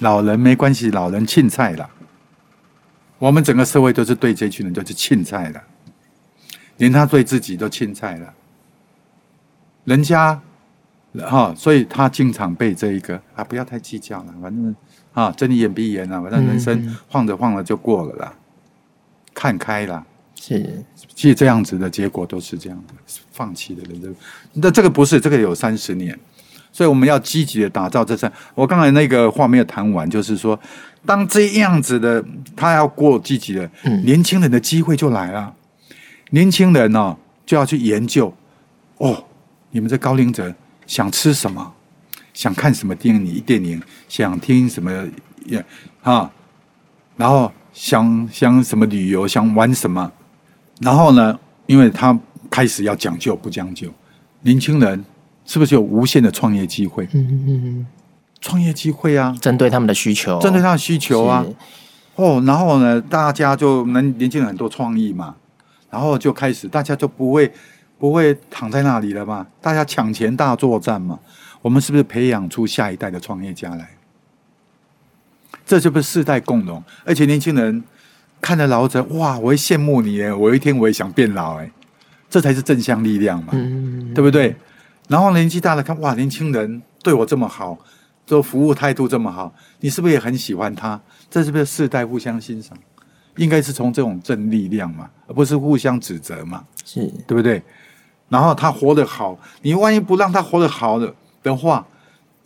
[0.00, 1.90] 老人没关系，老人欠菜啦。
[3.18, 5.62] 我们整个社会都是对这群人就是欠菜的，
[6.78, 8.32] 连他对自己都欠菜了，
[9.84, 10.40] 人家。
[11.20, 14.74] 哈，所以他经常被这一个啊，不要太计较了，反正
[15.12, 18.34] 啊，睁一眼闭一眼了，反正人生晃着晃着就过了啦，
[19.34, 20.02] 看开了，
[20.34, 20.82] 是，
[21.14, 22.94] 其实这样子的结果都是这样的，
[23.30, 24.16] 放弃的人，
[24.54, 26.18] 那这个不是，这个有三十年，
[26.72, 28.32] 所以我们要积极的打造这三。
[28.54, 30.58] 我刚才那个话没有谈完，就是说，
[31.04, 32.24] 当这样子的
[32.56, 33.70] 他要过积极的，
[34.02, 35.54] 年轻人的机会就来了，
[36.30, 38.32] 年轻人呢就要去研究，
[38.96, 39.22] 哦，
[39.72, 40.50] 你们这高龄者。
[40.92, 41.72] 想吃什么，
[42.34, 43.40] 想看什么电影？
[43.40, 44.90] 电影想听什么？
[45.46, 45.64] 也
[46.02, 46.30] 啊，
[47.16, 49.26] 然后想想什么旅游？
[49.26, 50.12] 想玩什么？
[50.80, 51.40] 然后呢？
[51.64, 52.18] 因为他
[52.50, 53.88] 开始要讲究不讲究，
[54.42, 55.02] 年轻人
[55.46, 57.08] 是不是有无限的创业机会？
[57.14, 57.86] 嗯嗯嗯，
[58.42, 61.42] 创业机会啊，针对他们的需求，针对他的需求啊。
[62.16, 63.00] 哦，然后呢？
[63.00, 65.36] 大家就能年轻人很多创意嘛，
[65.88, 67.50] 然后就开始大家就不会。
[68.02, 69.46] 不会躺在那里了吗？
[69.60, 71.16] 大家抢钱大作战嘛？
[71.60, 73.90] 我们是不是培养出下一代的创业家来？
[75.64, 77.80] 这就不是世代共荣，而且年轻人
[78.40, 80.32] 看着老者，哇，我会羡慕你耶！
[80.32, 81.70] 我有一天我也想变老哎，
[82.28, 84.56] 这才是正向力量嘛，嗯、对不对？
[85.06, 87.78] 然后年纪大了看，哇，年轻人对我这么好，
[88.26, 91.00] 做服务态度这么好，你是不是也很喜欢他？
[91.30, 92.76] 这是不是世代互相欣赏？
[93.36, 97.62] 应该是从这种正力量嘛，而不是互相指责嘛，是对不对？
[98.32, 101.86] 然后他活得好，你万一不让他活得好的的话，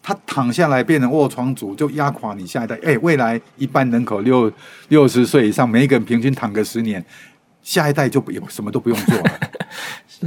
[0.03, 2.77] 他躺下来变成卧床族，就压垮你下一代。
[2.83, 4.53] 哎，未来一般人口六
[4.89, 7.05] 六十岁以上，每一个人平均躺个十年，
[7.63, 9.31] 下一代就不什么都不用做了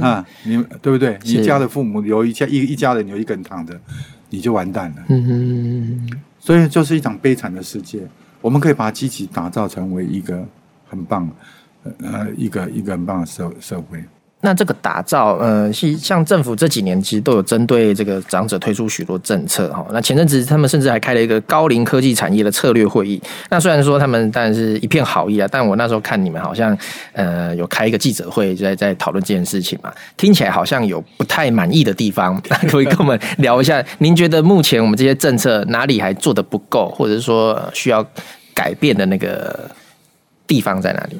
[0.08, 0.26] 啊！
[0.44, 1.18] 你对不对？
[1.24, 3.78] 你家的父母有一家一一家人有一个人躺着，
[4.30, 5.04] 你就完蛋了。
[5.08, 5.26] 嗯
[6.08, 8.00] 哼，所以就是一场悲惨的世界。
[8.40, 10.42] 我们可以把它积极打造成为一个
[10.88, 11.30] 很棒，
[11.98, 14.02] 呃，一个一个很棒的社社会。
[14.42, 19.86] 那这个打造，呃，像政府这几年其实都有针对这个长者推出许多政策哈。
[19.92, 23.20] 那前阵子他们甚至还开了一个高龄科技产业的策略会议。
[23.50, 26.76] 那虽然说他们当然是一片好意啊，但我那时候看你们好像
[27.12, 32.40] 呃有开一个记者会，在在讨论这件事情嘛，听起来好像有不太满意的地方。
[32.48, 38.02] 那可以跟我们聊一下，您觉得目前我们这些政策哪里还做得不够，或者是说需要
[38.54, 39.70] 改变的那个
[40.46, 41.18] 地方在哪里？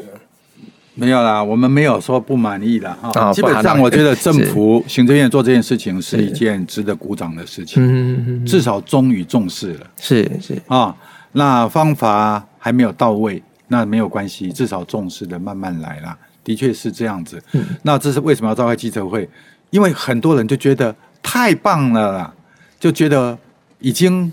[1.00, 3.10] 没有啦，我们没有说不满意的哈。
[3.14, 7.82] 哦、基本上，我觉得政府行政院做这件事情是一件值得鼓掌的事情。
[7.82, 9.86] 嗯嗯至少终于重视了。
[9.98, 10.94] 是是啊、哦，
[11.32, 16.16] 那方法还没有到位，那没有关系，至少重视的慢慢来啦。
[16.44, 17.42] 的确是这样子。
[17.52, 19.28] 嗯、那这是为什么要召开记者会？
[19.70, 22.34] 因为很多人就觉得太棒了啦，
[22.78, 23.38] 就觉得
[23.78, 24.32] 已经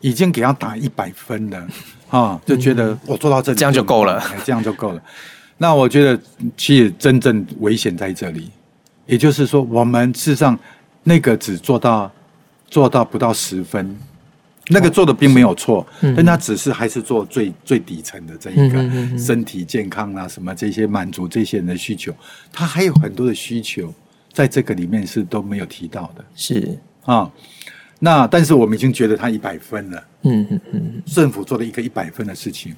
[0.00, 1.58] 已经给他打一百分了
[2.08, 5.02] 啊、哦，就觉得我做到这里这样就够了，这样就够了。
[5.62, 6.20] 那我觉得，
[6.56, 8.50] 其实真正危险在这里，
[9.06, 10.58] 也就是说，我们事实上
[11.04, 12.10] 那个只做到
[12.68, 13.96] 做到不到十分，
[14.70, 18.76] 那个做的并没有错，但他只是还是做最最底层的这一个
[19.16, 22.12] 身体健康啊，什么这些满足这些人的需求，
[22.52, 23.94] 他还有很多的需求
[24.32, 26.76] 在这个里面是都没有提到的，是。
[27.04, 27.30] 啊。
[28.00, 32.74] 那但是我们已经觉得他一百分了，嗯嗯嗯，政府做了一个一百分的事情。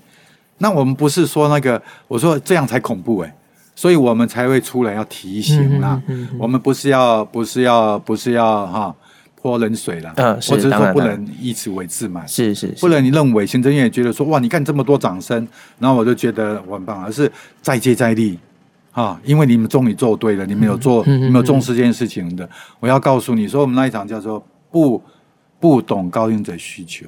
[0.59, 3.37] 那我们不是说那个，我说这样才恐怖哎，
[3.75, 6.01] 所以我们才会出来要提醒啦。
[6.39, 8.95] 我们不是要，不是要，不是要哈
[9.35, 10.13] 泼冷水了。
[10.17, 10.53] 嗯，是。
[10.53, 12.27] 我只是说不能以此为自满。
[12.27, 12.69] 是是。
[12.81, 15.47] 不能你认为行政院也觉得说哇，你看这么多掌声，
[15.79, 18.39] 然后我就觉得我很棒，而是再接再厉
[18.93, 19.21] 啊！
[19.25, 22.49] 因为你们终于做对了，你们有做，嗯、你们有重视这件事情的。
[22.79, 25.03] 我要告诉你说，我们那一场叫做不
[25.59, 27.07] 不懂高龄者需求，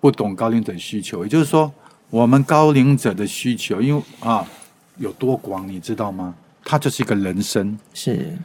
[0.00, 1.70] 不懂高龄者需求，也就是说。
[2.10, 4.44] 我们高龄者的需求，因为啊
[4.96, 6.34] 有多广，你知道吗？
[6.64, 7.78] 它就是一个人生。
[7.94, 8.36] 是，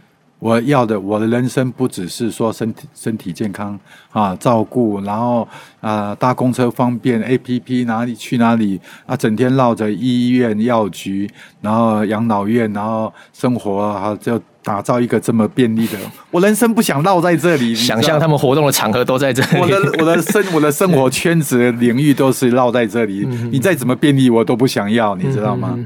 [0.45, 3.79] 我要的我的人生不只是说身体身体健康
[4.12, 5.47] 啊，照顾，然后
[5.81, 11.27] 啊搭公车方便，APP 哪里去哪里啊，整天绕着医院、药局，
[11.62, 14.39] 然后养老院，然后生活啊就。
[14.65, 15.99] 打造一个这么便利的，
[16.31, 17.75] 我人生不想绕在这里。
[17.75, 23.27] 想象他们活动的场合都在这里，我的我的生我的生活圈子的领域都是绕在这里。
[23.51, 25.77] 你再怎么便利，我都不想要，你知道吗？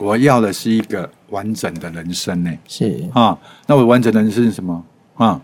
[0.00, 2.50] 我要的是一个完整的人生呢。
[2.66, 4.84] 是啊，那我完整的人生是什么
[5.14, 5.40] 啊？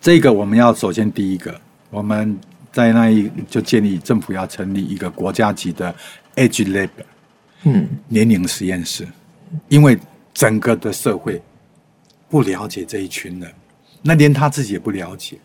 [0.00, 1.60] 这个我们要首先第一个，
[1.90, 2.38] 我们
[2.70, 5.94] 在那一就建立政府要成立一个国家级的
[6.36, 6.90] Age Lab，
[7.64, 9.08] 嗯，年龄实验室，
[9.68, 9.98] 因为。
[10.32, 11.42] 整个的社会
[12.30, 13.52] 不了解这一群人，
[14.00, 15.36] 那连他自己也不了解，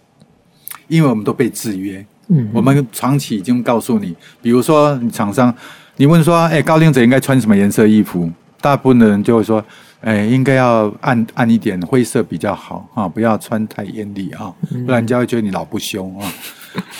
[0.88, 2.06] 因为我们都被制约。
[2.28, 5.54] 嗯，我们长期已经告诉你，比如说你厂商，
[5.98, 8.30] 你问说，哎，高龄者应该穿什么颜色衣服？
[8.60, 9.64] 大部分的人就会说，
[10.02, 16.34] 哎，应该要暗暗一点，灰色比较好啊，不要穿太艳丽啊，不然人家会觉得你老不凶啊。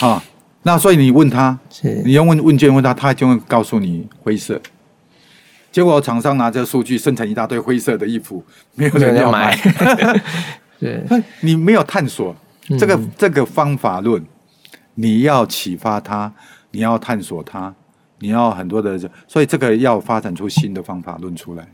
[0.00, 0.22] 啊，
[0.62, 1.58] 那所以你问他，
[2.04, 4.60] 你用问问卷问他，他就会告诉你灰色。
[5.70, 8.42] 结果厂商拿着数据生产一大堆灰色的衣服，
[8.74, 9.54] 没有人要买。
[10.80, 11.04] 对，
[11.40, 12.34] 你没有探索
[12.78, 14.24] 这个这个方法论，
[14.94, 16.32] 你要启发他，
[16.70, 17.74] 你要探索他，
[18.18, 21.66] 你要很多的，所以这个要发展出新的方法论出来，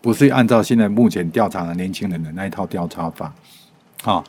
[0.00, 3.32] 不是按照现在目前调查的年轻人的那一套调查法。
[4.04, 4.24] 啊，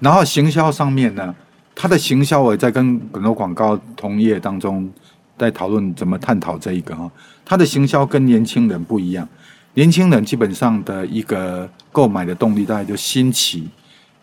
[0.00, 1.34] 然后行销上面呢，
[1.74, 4.90] 它的行销我也在跟很多广告同业当中。
[5.38, 7.08] 在讨论怎么探讨这一个哈，
[7.44, 9.28] 他的行销跟年轻人不一样。
[9.74, 13.68] 年轻人基本上的一个购买的动力，大概就新奇，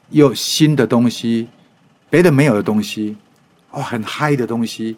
[0.10, 1.48] 又新的东西，
[2.10, 3.16] 别的没有的东西，
[3.72, 4.98] 哦，很嗨的东西，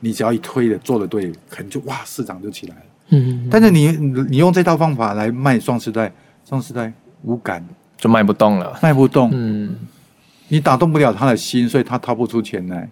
[0.00, 2.82] 你只要一推的做的对，可能就哇市场就起来了。
[3.10, 6.12] 嗯，但是你你用这套方法来卖双时代，
[6.48, 6.92] 双时代
[7.22, 7.64] 无感，
[7.96, 9.30] 就卖不动了，卖不动。
[9.32, 9.76] 嗯，
[10.48, 12.88] 你打动不了他的心，所以他掏不出钱来。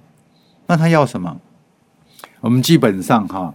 [0.66, 1.40] 那他要什么？
[2.40, 3.54] 我们基本上哈，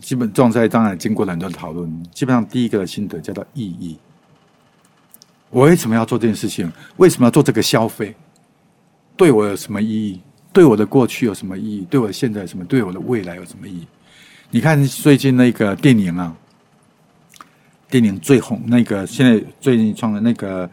[0.00, 2.02] 基本状态当然经过了很多讨论。
[2.12, 3.96] 基本上第一个的心得叫做意义。
[5.50, 6.70] 我为什么要做这件事情？
[6.96, 8.14] 为什么要做这个消费？
[9.16, 10.20] 对我有什么意义？
[10.52, 11.86] 对我的过去有什么意义？
[11.88, 12.64] 对我的现在有什么？
[12.64, 13.86] 对我的未来有什么意义？
[14.50, 16.34] 你看最近那个电影啊，
[17.88, 20.68] 电影最红那个现在最近创的那个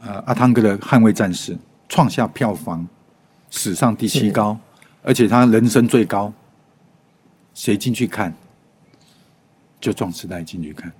[0.00, 1.54] 呃阿汤哥的《捍卫战士》，
[1.88, 2.86] 创下票房
[3.50, 4.58] 史上第七高，
[5.02, 6.32] 而且他人生最高。
[7.54, 8.32] 谁进去看？
[9.80, 10.92] 就壮时代进去看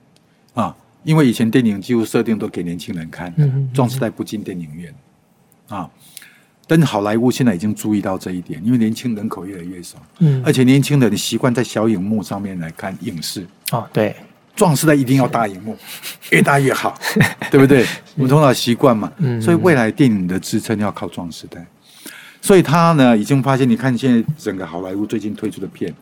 [0.55, 3.35] 啊，因为以前电影几乎设定都给年轻人看，
[3.73, 4.95] 壮时代不进电影院
[5.69, 5.91] 啊。
[6.71, 13.47] 但是好莱坞现在已经注意到这一点，因为年轻人口越来越少，嗯，而且年轻人习惯在小荧幕上面来看影视。
[13.73, 14.15] 哦，对，
[14.55, 15.75] 壮时代一定要大荧幕，
[16.31, 16.95] 越大越好，
[17.51, 17.87] 对不对？
[18.17, 21.67] 我们从小习惯嘛，嗯所以未来电影的支撑要靠壮时代。
[22.43, 25.93] 所以他呢，已经发现，你看现在整个好莱坞最近推出的片，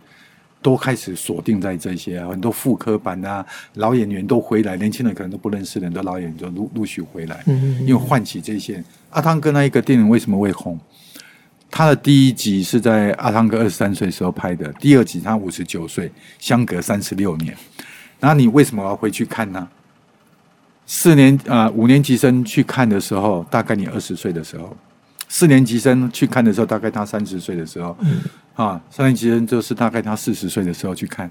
[0.61, 8.83] 都开始锁定在这些啊很多复刻版啊，老演员都回来，年轻人可能都不认识的很多老演员就陆陆续回来，嗯因为唤起这些。
[9.17, 10.79] 阿汤哥那一个电影为什么会红？
[11.71, 17.57] 他的第一集是在阿汤哥二十三岁时候拍的，第二集他五十九岁，相隔三十六年。
[18.21, 19.67] 那你为什么要回去看呢？
[20.85, 24.67] 四年啊、呃，五年级生去看的时候，大概你二十岁的时候；
[25.31, 27.97] 四年级生去看的时候，大概他三十岁的时候。
[28.01, 28.21] 嗯、
[28.55, 31.31] 啊，三年级生就是大概他四十岁的时候去看。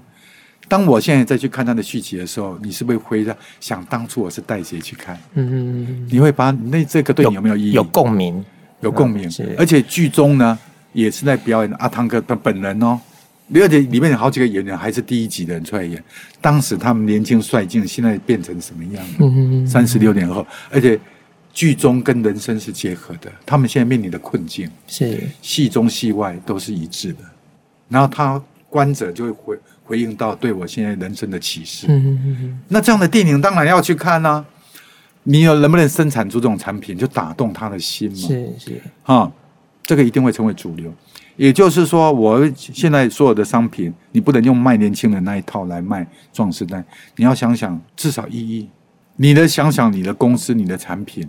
[0.68, 3.24] 当我现在再去看他的续集的时候，你是不是会
[3.60, 5.16] 想当初我是带谁去看？
[5.34, 7.72] 嗯嗯嗯，你会把那这个对你有没有意义？
[7.72, 8.44] 有共鸣，
[8.80, 9.30] 有共鸣。
[9.38, 10.58] 嗯、而且剧中呢，
[10.92, 13.00] 也是在表演阿汤哥的本人哦。
[13.54, 16.02] 而且里面有好几个演员还是第一集的人出来演，
[16.40, 19.06] 当时他们年轻帅气，现在变成什么样？
[19.20, 19.66] 嗯嗯嗯。
[19.68, 20.98] 三十六年后，而且
[21.52, 27.20] 剧中跟人生是结合的，他们现在面临的困境是戏中戏外都是一致的。
[27.88, 29.56] 然后他观者就会回。
[29.86, 31.86] 回应到对我现在人生的启示，
[32.68, 34.44] 那这样的电影当然要去看啊。
[35.28, 38.16] 你有能不能生产出这种产品，就打动他的心嘛？
[38.16, 39.28] 是是啊，
[39.84, 40.92] 这个一定会成为主流。
[41.34, 46.84] 也就是说，我现在所有的商品，你不能用卖年轻人那一套来卖壮士代。
[47.16, 48.68] 你要想想，至少意义。
[49.16, 51.28] 你的想想，你的公司、你的产品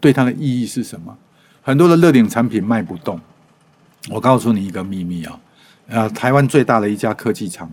[0.00, 1.16] 对它的意义是什么？
[1.62, 3.20] 很多的热点产品卖不动。
[4.10, 5.40] 我告诉你一个秘密啊，
[5.86, 7.70] 呃，台湾最大的一家科技厂。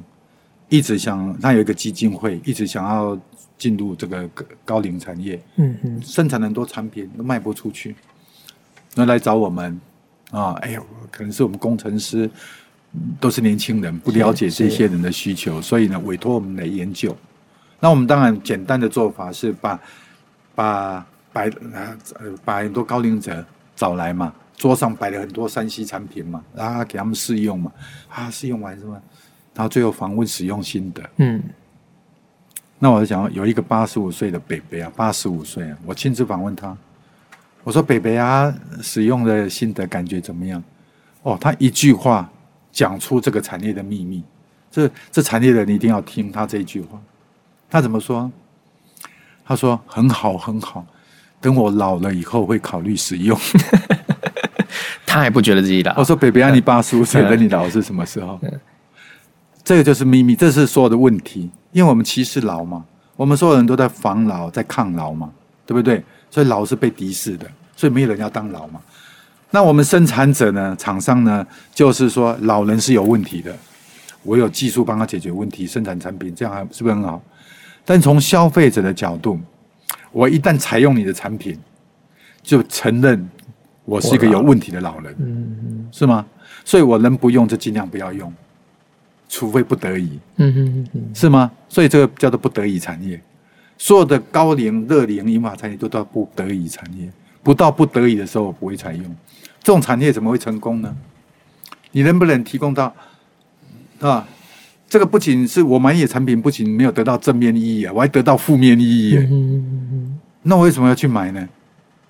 [0.73, 3.15] 一直想，他有一个基金会，一直想要
[3.59, 4.27] 进入这个
[4.65, 5.39] 高龄产业。
[5.57, 7.95] 嗯嗯，生产很多产品都卖不出去，
[8.95, 9.79] 那来找我们
[10.31, 10.53] 啊！
[10.63, 12.27] 哎呦，可能是我们工程师
[13.19, 17.15] 都是年轻人，不了解这些人的需求，所以呢，委托我们来研究。
[17.79, 19.79] 那我们当然简单的做法是把
[20.55, 21.95] 把摆啊
[22.43, 23.45] 把很多高龄者
[23.75, 27.71] 找来嘛，桌上摆了很多山西产品嘛，然后给他们试用嘛，
[28.09, 28.99] 啊，试用完是吗？
[29.53, 31.03] 然后最后访问使用心得。
[31.17, 31.41] 嗯，
[32.79, 36.75] 那我就讲有一个八十五岁的北北啊，八十五岁啊，我亲自访问他。
[37.63, 40.61] 我说北北啊，使用的心得感觉怎么样？
[41.21, 42.29] 哦，他一句话
[42.71, 44.23] 讲出这个产业的秘密。
[44.69, 46.99] 这这产业的你一定要听他这一句话。
[47.69, 48.29] 他怎么说？
[49.45, 50.85] 他说很好很好，
[51.39, 53.37] 等我老了以后会考虑使用。
[55.05, 55.93] 他还不觉得自己老。
[55.99, 58.39] 我说北北啊，你 八十五岁，等你老是什么时候？
[59.63, 62.83] 这个就是秘密，这是所有的问题，因为我们歧视老嘛，
[63.15, 65.31] 我们所有人都在防老，在抗老嘛，
[65.65, 66.03] 对不对？
[66.29, 68.81] 所以老是被敌视的，所以没有人要当老嘛。
[69.51, 73.55] 那我们生产者呢，厂商呢，就是说老人是有问题的，
[74.23, 77.21] 我有技术帮他解决问题，生产产品，这样还是不是很好？
[77.85, 79.39] 但从消费者的角度，
[80.11, 81.57] 我一旦采用你的产品，
[82.41, 83.29] 就承认
[83.85, 86.25] 我是一个有问题的老人，嗯，是吗？
[86.65, 88.33] 所以我能不用就尽量不要用。
[89.33, 91.51] 除非不得已，嗯嗯嗯，是吗？
[91.67, 93.19] 所以这个叫做不得已产业。
[93.79, 97.11] 所有的高龄、热龄、银发产业都到不得已产业。
[97.41, 99.03] 不到不得已的时候，我不会采用。
[99.63, 100.95] 这种产业怎么会成功呢？
[101.93, 102.93] 你能不能提供到
[104.01, 104.27] 啊？
[104.87, 109.15] 这个不仅是我满意的产品，不仅没有得到正面意义啊，我还得到负面意义。
[109.17, 111.49] 嗯嗯嗯，那我为什么要去买呢？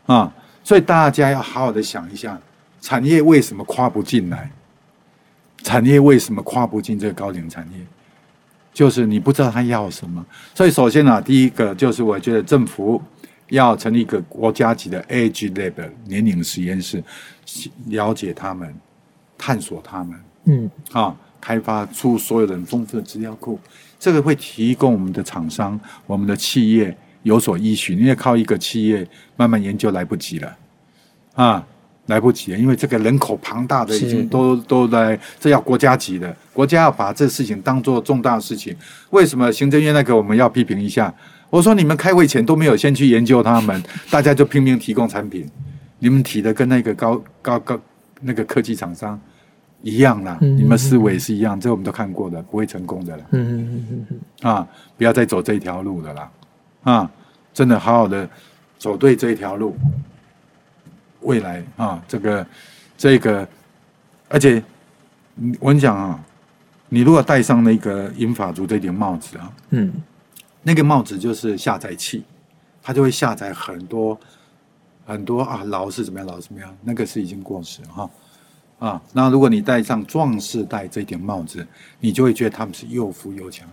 [0.07, 0.29] 啊，
[0.61, 2.37] 所以大家要好好的想一下，
[2.81, 4.51] 产业为什么跨不进来？
[5.63, 7.79] 产业为什么跨不进这个高龄产业？
[8.73, 10.23] 就是你不知道他要什么。
[10.53, 13.01] 所以首先呢、啊，第一个就是我觉得政府
[13.49, 17.03] 要成立一个国家级的 Age Lab 年龄实验室，
[17.85, 18.73] 了解他们，
[19.37, 23.59] 探索他们，嗯，啊，开发出所有人丰富的资料库。
[23.99, 29.07] 这个会提供我们的厂商、我们的企业有所依循，因为靠一个企业
[29.37, 30.57] 慢慢研究来不及了，
[31.35, 31.67] 啊。
[32.07, 38.75] 来不及了，因为这个人口庞大的已经都都来，这要国家级的，国家要把这事情当做重大事情。
[39.11, 41.13] 为什么行政院那个我们要批评一下？
[41.49, 43.81] 我说你们开会前都没有先去研究他们，
[44.11, 45.47] 大家就拼命提供产品，
[45.99, 47.79] 你们提的跟那个高高高
[48.21, 49.19] 那个科技厂商
[49.81, 53.23] 一样啦，你们思维是一样，这我们都看过的，不会成功的了。
[54.41, 56.31] 啊，不要再走这条路了啦！
[56.83, 57.11] 啊，
[57.53, 58.29] 真的好好的
[58.77, 59.77] 走对这条路。
[61.23, 62.45] 未来啊，这个，
[62.97, 63.47] 这个，
[64.29, 64.63] 而且，
[65.59, 66.23] 我跟你讲啊，
[66.89, 69.91] 你如果戴上那个银发族这顶帽子啊，嗯，
[70.61, 72.23] 那个帽子就是下载器，
[72.81, 74.19] 它就会下载很多
[75.05, 78.09] 很多啊，老是怎么样，老是怎么样，那个是已经过时哈
[78.79, 79.01] 啊。
[79.11, 81.65] 那如果你戴上壮士戴这顶帽子，
[81.99, 83.67] 你就会觉得他们是又富又强，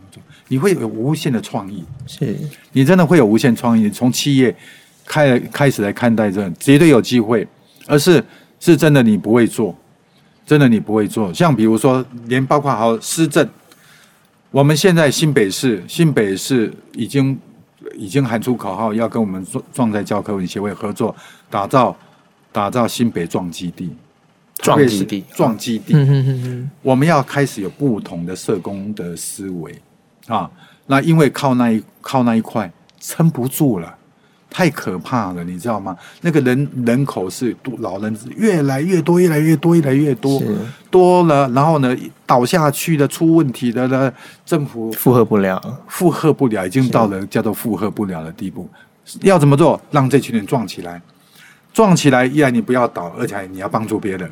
[0.48, 2.36] 你会有无限的创意，是
[2.72, 3.90] 你真的会有无限创意。
[3.90, 4.56] 从企业
[5.10, 7.46] 开开始来看待这，绝对有机会，
[7.88, 8.22] 而是
[8.60, 9.76] 是真的你不会做。
[10.46, 13.48] 真的你不会做，像比如说，连包括好施政，
[14.50, 17.38] 我们现在新北市，新北市已经
[17.94, 21.14] 已经喊出口号，要跟我们壮壮在教科文协会合作，
[21.48, 21.96] 打造
[22.50, 23.94] 打造新北壮基地，
[24.56, 25.94] 壮基地，壮基地。
[26.82, 29.72] 我们要开始有不同的社工的思维
[30.26, 30.50] 啊，
[30.86, 33.96] 那因为靠那一靠那一块撑不住了。
[34.50, 35.96] 太可怕了，你知道吗？
[36.22, 40.42] 那个人人口是多老人越来越多，越来越多，越来越多，
[40.90, 41.96] 多了，然后呢，
[42.26, 44.12] 倒下去的、出问题的呢，
[44.44, 48.68] 政府负荷不了，负荷不了，已经到了叫做负荷不了的地步。
[49.22, 49.80] 要怎么做？
[49.90, 51.00] 让这群人壮起来，
[51.72, 54.30] 壮起来，依然你不要倒，而且你要帮助别人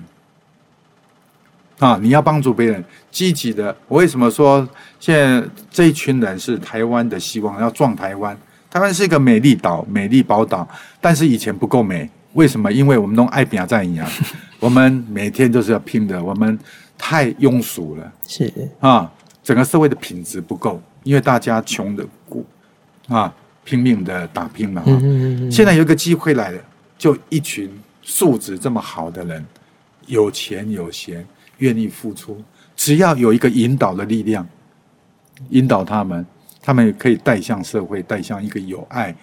[1.78, 1.96] 啊！
[2.02, 3.74] 你要帮助别人，积极的。
[3.86, 7.60] 我为什么说现在这一群人是台湾的希望？
[7.60, 8.36] 要壮台湾。
[8.70, 10.68] 台湾是一个美丽岛、美丽宝岛，
[11.00, 12.08] 但是以前不够美。
[12.34, 12.70] 为什么？
[12.70, 14.06] 因为我们弄爱拼在一样，
[14.60, 16.56] 我们每天就是要拼的，我们
[16.96, 18.12] 太庸俗了。
[18.26, 19.10] 是啊，
[19.42, 22.44] 整个社会的品质不够，因为大家穷的过
[23.08, 24.82] 啊，拼命的打拼嘛。
[24.86, 25.50] 嗯嗯嗯。
[25.50, 26.60] 现在有一个机会来了，
[26.98, 27.68] 就一群
[28.02, 29.44] 素质这么好的人，
[30.06, 31.26] 有钱有闲，
[31.58, 32.40] 愿意付出，
[32.76, 34.46] 只要有一个引导的力量，
[35.48, 36.24] 引导他们。
[36.62, 39.14] 他们也可以带向社会，带向一个有爱、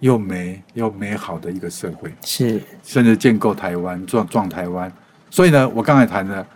[0.00, 4.92] 又美又美好的一个社会，是甚至建构台湾、壮壮台湾。
[5.30, 6.46] 所以呢，我刚才谈的，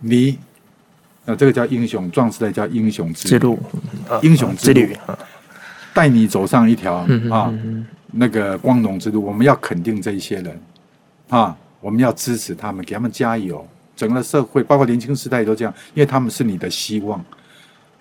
[0.00, 0.38] 你，
[1.24, 3.58] 呃，这个叫英雄壮士，叫英雄之路，
[4.22, 4.96] 英雄之旅，
[5.94, 6.94] 带你走上一条
[7.30, 7.52] 啊
[8.12, 9.24] 那个光荣之路。
[9.24, 10.60] 我们要肯定这一些人
[11.28, 13.66] 啊，我们要支持他们，给他们加油。
[13.94, 17.24] 整个社会，包括年轻时代都这样，因为他们是你的希望。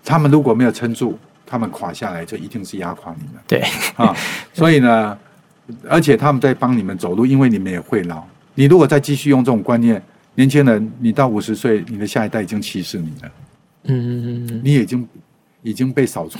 [0.03, 1.17] 他们如果没有撑住，
[1.51, 3.43] 他们垮下来就一定是压垮你们。
[3.45, 3.61] 对
[3.97, 4.15] 啊，
[4.53, 5.17] 所以呢，
[5.89, 8.23] 而且他们在帮你们走路，因为你们也会老。
[8.55, 10.01] 你如果再继续用这种观念，
[10.35, 13.31] 年轻人，你到五十岁，你的下一代已经歧视你了。
[13.83, 15.09] 嗯嗯嗯，你已经
[15.61, 16.39] 已经被扫出，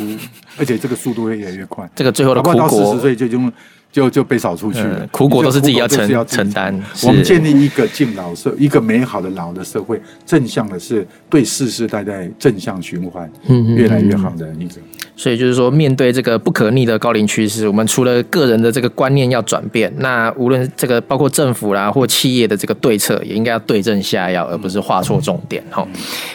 [0.58, 1.90] 而且这个速度会越来越快。
[1.94, 3.52] 这个最后的苦果，到四十岁就已经。
[3.92, 6.74] 就就被扫出去了，苦果都是自己要承要承担。
[7.04, 13.30] 我们建立一个敬老社，一个美好的老的社会，正向的是对世世代代正向循环，
[13.76, 14.76] 越来越好的一个。
[15.18, 25.62] 所以就是说，面对这个不可逆的高龄趋势，我们除了个人的这个观念要转变，那无论这个包括政府啦或企业的这个对策，也应该要对症下药，而不是画错重点。
[25.70, 25.88] 哈，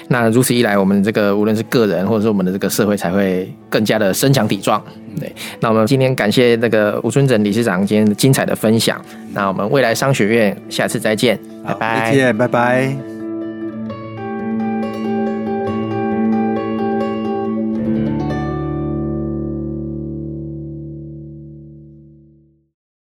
[0.08, 4.80] 那如此一来，我们这个无论是个人或者是我们的这个社会，才会更加的身强体壮。
[5.18, 9.00] 对，那我们今天感谢那个吴春整理事长今天精彩的分享。
[9.32, 13.15] 那我们未来商学院下次再见，拜拜，再见，拜拜。